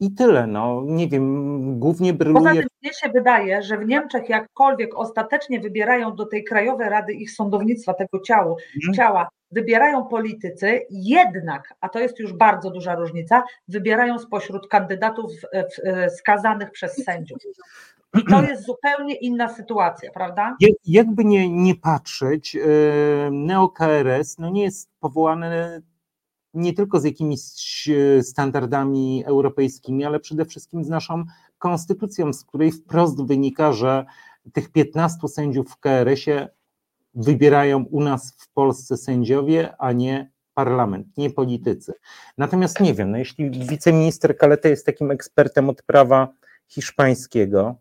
[0.00, 2.44] i tyle, no nie wiem, głównie bryluje...
[2.44, 7.12] Poza tym mnie się wydaje, że w Niemczech jakkolwiek ostatecznie wybierają do tej Krajowej Rady
[7.12, 8.94] ich sądownictwa, tego ciału, hmm.
[8.94, 15.32] ciała, wybierają politycy, jednak, a to jest już bardzo duża różnica, wybierają spośród kandydatów
[16.18, 17.38] skazanych przez sędziów.
[18.18, 20.56] I to jest zupełnie inna sytuacja, prawda?
[20.86, 22.60] Jakby nie, nie patrzeć, e,
[23.30, 25.82] NeoKRS no nie jest powołany
[26.54, 27.40] nie tylko z jakimiś
[27.88, 31.24] e, standardami europejskimi, ale przede wszystkim z naszą
[31.58, 34.04] konstytucją, z której wprost wynika, że
[34.52, 36.48] tych 15 sędziów w KRS-ie
[37.14, 41.92] wybierają u nas w Polsce sędziowie, a nie parlament, nie politycy.
[42.38, 46.28] Natomiast nie wiem, no jeśli wiceminister Kaleta jest takim ekspertem od prawa
[46.68, 47.76] hiszpańskiego.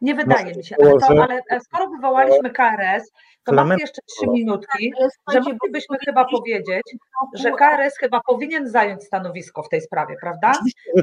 [0.00, 3.12] Nie wydaje mi się, ale, to, ale skoro wywołaliśmy KRS,
[3.46, 4.92] to mamy jeszcze trzy minutki,
[5.32, 6.82] że moglibyśmy chyba powiedzieć,
[7.34, 10.52] że KRS chyba powinien zająć stanowisko w tej sprawie, prawda?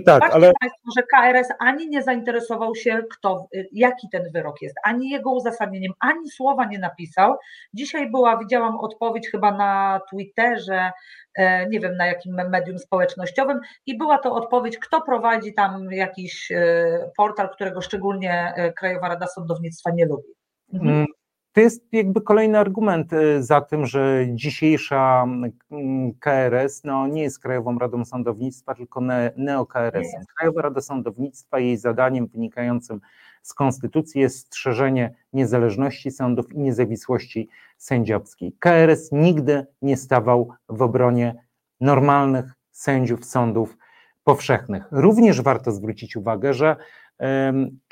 [0.05, 0.51] tak, Patrzcie ale...
[0.59, 5.93] Państwo, że KRS ani nie zainteresował się, kto, jaki ten wyrok jest, ani jego uzasadnieniem,
[5.99, 7.35] ani słowa nie napisał.
[7.73, 10.91] Dzisiaj była, widziałam odpowiedź chyba na Twitterze,
[11.35, 16.51] e, nie wiem na jakim medium społecznościowym, i była to odpowiedź, kto prowadzi tam jakiś
[16.51, 20.33] e, portal, którego szczególnie e, Krajowa Rada Sądownictwa nie lubi.
[20.73, 21.05] Mhm.
[21.53, 25.25] To jest jakby kolejny argument y, za tym, że dzisiejsza
[25.71, 29.01] mm, KRS no, nie jest Krajową Radą Sądownictwa, tylko
[29.37, 30.23] neo-KRS-em.
[30.37, 32.99] Krajowa Rada Sądownictwa, jej zadaniem wynikającym
[33.43, 38.55] z Konstytucji jest strzeżenie niezależności sądów i niezawisłości sędziowskiej.
[38.59, 41.35] KRS nigdy nie stawał w obronie
[41.81, 43.77] normalnych sędziów sądów
[44.23, 44.87] powszechnych.
[44.91, 46.75] Również warto zwrócić uwagę, że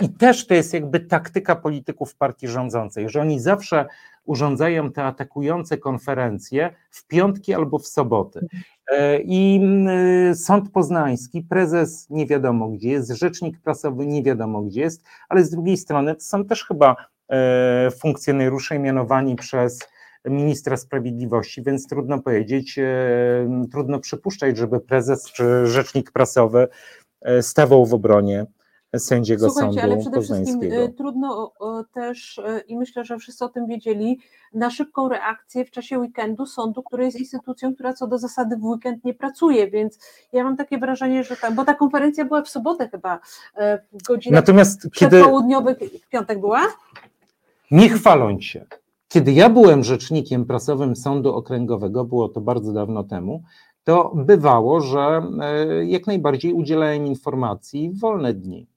[0.01, 3.86] i też to jest jakby taktyka polityków partii rządzącej, że oni zawsze
[4.26, 8.47] urządzają te atakujące konferencje w piątki albo w soboty.
[8.91, 9.61] E, I
[10.36, 15.49] Sąd Poznański, prezes nie wiadomo gdzie jest, rzecznik prasowy nie wiadomo gdzie jest, ale z
[15.49, 16.95] drugiej strony to są też chyba
[17.30, 19.80] e, funkcjonariusze mianowani przez
[20.26, 22.86] ministra sprawiedliwości, więc trudno powiedzieć, e,
[23.72, 26.67] trudno przypuszczać, żeby prezes czy rzecznik prasowy
[27.41, 28.45] stawał w obronie
[28.98, 30.84] sędziego Słuchajcie, sądu ale przede wszystkim poznańskiego.
[30.84, 31.54] y, trudno
[31.94, 34.20] też y, i myślę, że wszyscy o tym wiedzieli,
[34.54, 38.64] na szybką reakcję w czasie weekendu sądu, który jest instytucją, która co do zasady w
[38.64, 40.00] weekend nie pracuje, więc
[40.34, 43.20] ja mam takie wrażenie, że ta, bo ta konferencja była w sobotę chyba
[43.56, 46.62] e, w godzinach Natomiast kiedy przedpołudniowych, w piątek była?
[47.72, 48.66] nie chwaląc się,
[49.08, 53.44] kiedy ja byłem rzecznikiem prasowym Sądu Okręgowego, było to bardzo dawno temu,
[53.84, 58.68] to bywało, że e, jak najbardziej udzielałem informacji w wolne dni.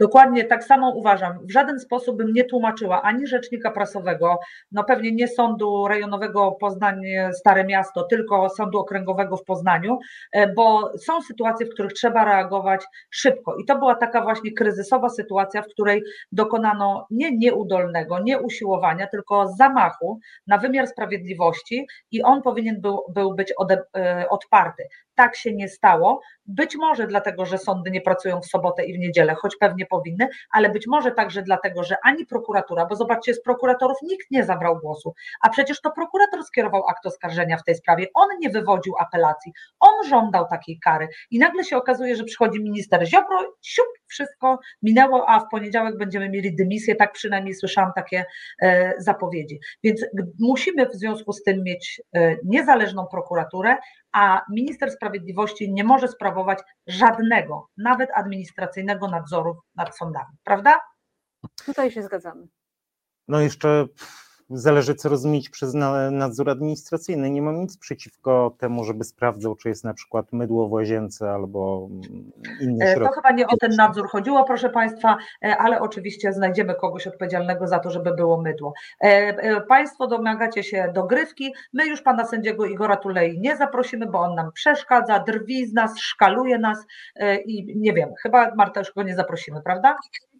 [0.00, 1.38] Dokładnie tak samo uważam.
[1.46, 4.38] W żaden sposób bym nie tłumaczyła ani rzecznika prasowego,
[4.72, 7.00] no pewnie nie sądu rejonowego Poznań
[7.32, 9.98] Stare Miasto, tylko sądu okręgowego w Poznaniu,
[10.32, 13.56] e, bo są sytuacje, w których trzeba reagować szybko.
[13.56, 19.48] I to była taka właśnie kryzysowa sytuacja, w której dokonano nie nieudolnego, nie usiłowania, tylko
[19.48, 23.52] zamachu na wymiar sprawiedliwości i on powinien był, był być
[23.96, 24.82] e, odparty.
[25.14, 26.20] Tak się nie stało.
[26.46, 30.28] Być może dlatego, że sądy nie pracują w sobotę i w niedzielę, choć pewnie powinny,
[30.50, 34.78] ale być może także dlatego, że ani prokuratura, bo zobaczcie, z prokuratorów nikt nie zabrał
[34.80, 39.52] głosu, a przecież to prokurator skierował akt oskarżenia w tej sprawie, on nie wywodził apelacji,
[39.80, 41.08] on żądał takiej kary.
[41.30, 46.30] I nagle się okazuje, że przychodzi minister Ziobro, siup, wszystko minęło, a w poniedziałek będziemy
[46.30, 48.24] mieli dymisję, tak przynajmniej słyszałam takie
[48.62, 49.58] e, zapowiedzi.
[49.84, 50.06] Więc
[50.40, 53.76] musimy w związku z tym mieć e, niezależną prokuraturę,
[54.12, 55.03] a minister sprawiedliwości
[55.68, 60.80] nie może sprawować żadnego, nawet administracyjnego nadzoru nad sądami, prawda?
[61.66, 62.48] Tutaj się zgadzamy.
[63.28, 63.86] No jeszcze
[64.50, 67.30] zależy, co rozumieć przez na- nadzór administracyjny.
[67.30, 71.88] Nie mam nic przeciwko temu, żeby sprawdzał, czy jest na przykład mydło w łazience albo
[71.90, 73.14] mm, inne E, To środki.
[73.14, 77.78] chyba nie o ten nadzór chodziło, proszę Państwa, e, ale oczywiście znajdziemy kogoś odpowiedzialnego za
[77.78, 78.72] to, żeby było mydło.
[79.00, 81.54] E, Państwo domagacie się dogrywki.
[81.72, 85.98] My już pana sędziego Igora Tulei nie zaprosimy, bo on nam przeszkadza, drwi z nas,
[85.98, 86.78] szkaluje nas
[87.46, 89.96] i nie wiem, chyba Marta już go nie zaprosimy, prawda?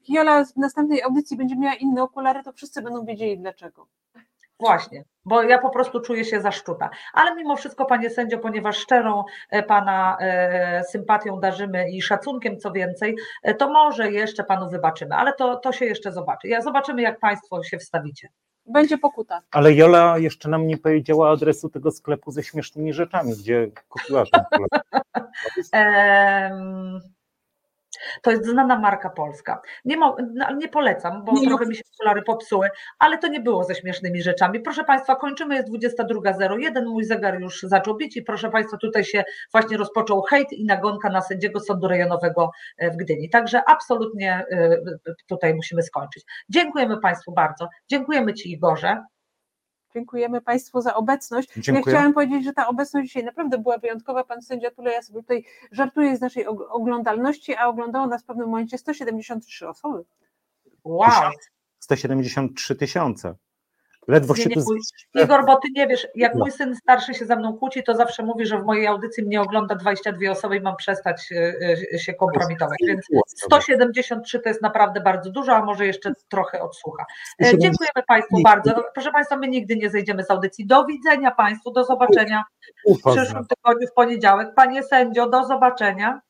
[0.09, 3.87] Jola w następnej audycji będzie miała inne okulary, to wszyscy będą wiedzieli dlaczego.
[4.61, 6.91] Właśnie, bo ja po prostu czuję się zaszczuta.
[7.13, 12.73] Ale mimo wszystko, panie sędzio, ponieważ szczerą e, pana e, sympatią darzymy i szacunkiem, co
[12.73, 16.49] więcej, e, to może jeszcze panu wybaczymy, ale to, to się jeszcze zobaczy.
[16.49, 18.29] Ja zobaczymy, jak państwo się wstawicie.
[18.67, 19.41] Będzie pokuta.
[19.51, 24.45] Ale Jola jeszcze nam nie powiedziała adresu tego sklepu ze śmiesznymi rzeczami, gdzie kupiła ten
[28.23, 29.63] To jest znana marka polska.
[29.85, 30.17] Nie, no,
[30.57, 34.23] nie polecam, bo Nie trochę mi się okulary popsuły, ale to nie było ze śmiesznymi
[34.23, 34.61] rzeczami.
[34.61, 39.25] Proszę Państwa, kończymy, jest 22.01, mój zegar już zaczął bić i proszę Państwa, tutaj się
[39.53, 43.31] właśnie rozpoczął hejt i nagonka na sędziego Sądu Rejonowego e, w Gdyni.
[43.31, 44.79] Także absolutnie e,
[45.27, 46.25] tutaj musimy skończyć.
[46.49, 47.69] Dziękujemy Państwu bardzo.
[47.89, 49.05] Dziękujemy Ci Igorze.
[49.99, 51.49] Dziękujemy Państwu za obecność.
[51.57, 51.83] Dziękuję.
[51.95, 54.25] Ja chciałam powiedzieć, że ta obecność dzisiaj naprawdę była wyjątkowa.
[54.25, 58.49] Pan sędzia Tuleja sobie tutaj żartuje z naszej og- oglądalności, a oglądało nas w pewnym
[58.49, 60.05] momencie 173 osoby.
[60.85, 61.09] Wow.
[61.79, 63.35] 173 tysiące.
[64.09, 64.63] Ledwo Nie, się nie, tu
[65.15, 68.23] Igor, bo ty nie wiesz, jak mój syn starszy się ze mną kłóci, to zawsze
[68.23, 71.55] mówi, że w mojej audycji mnie ogląda 22 osoby i mam przestać e,
[71.95, 72.79] e, się kompromitować.
[72.87, 77.05] Więc 173 to jest naprawdę bardzo dużo, a może jeszcze trochę odsłucha.
[77.43, 78.85] E, Dziękujemy Państwu bardzo.
[78.95, 80.67] Proszę Państwa, my nigdy nie zejdziemy z audycji.
[80.67, 82.45] Do widzenia Państwu, do zobaczenia
[82.87, 84.55] w przyszłym tygodniu w poniedziałek.
[84.55, 86.21] Panie sędzio, do zobaczenia.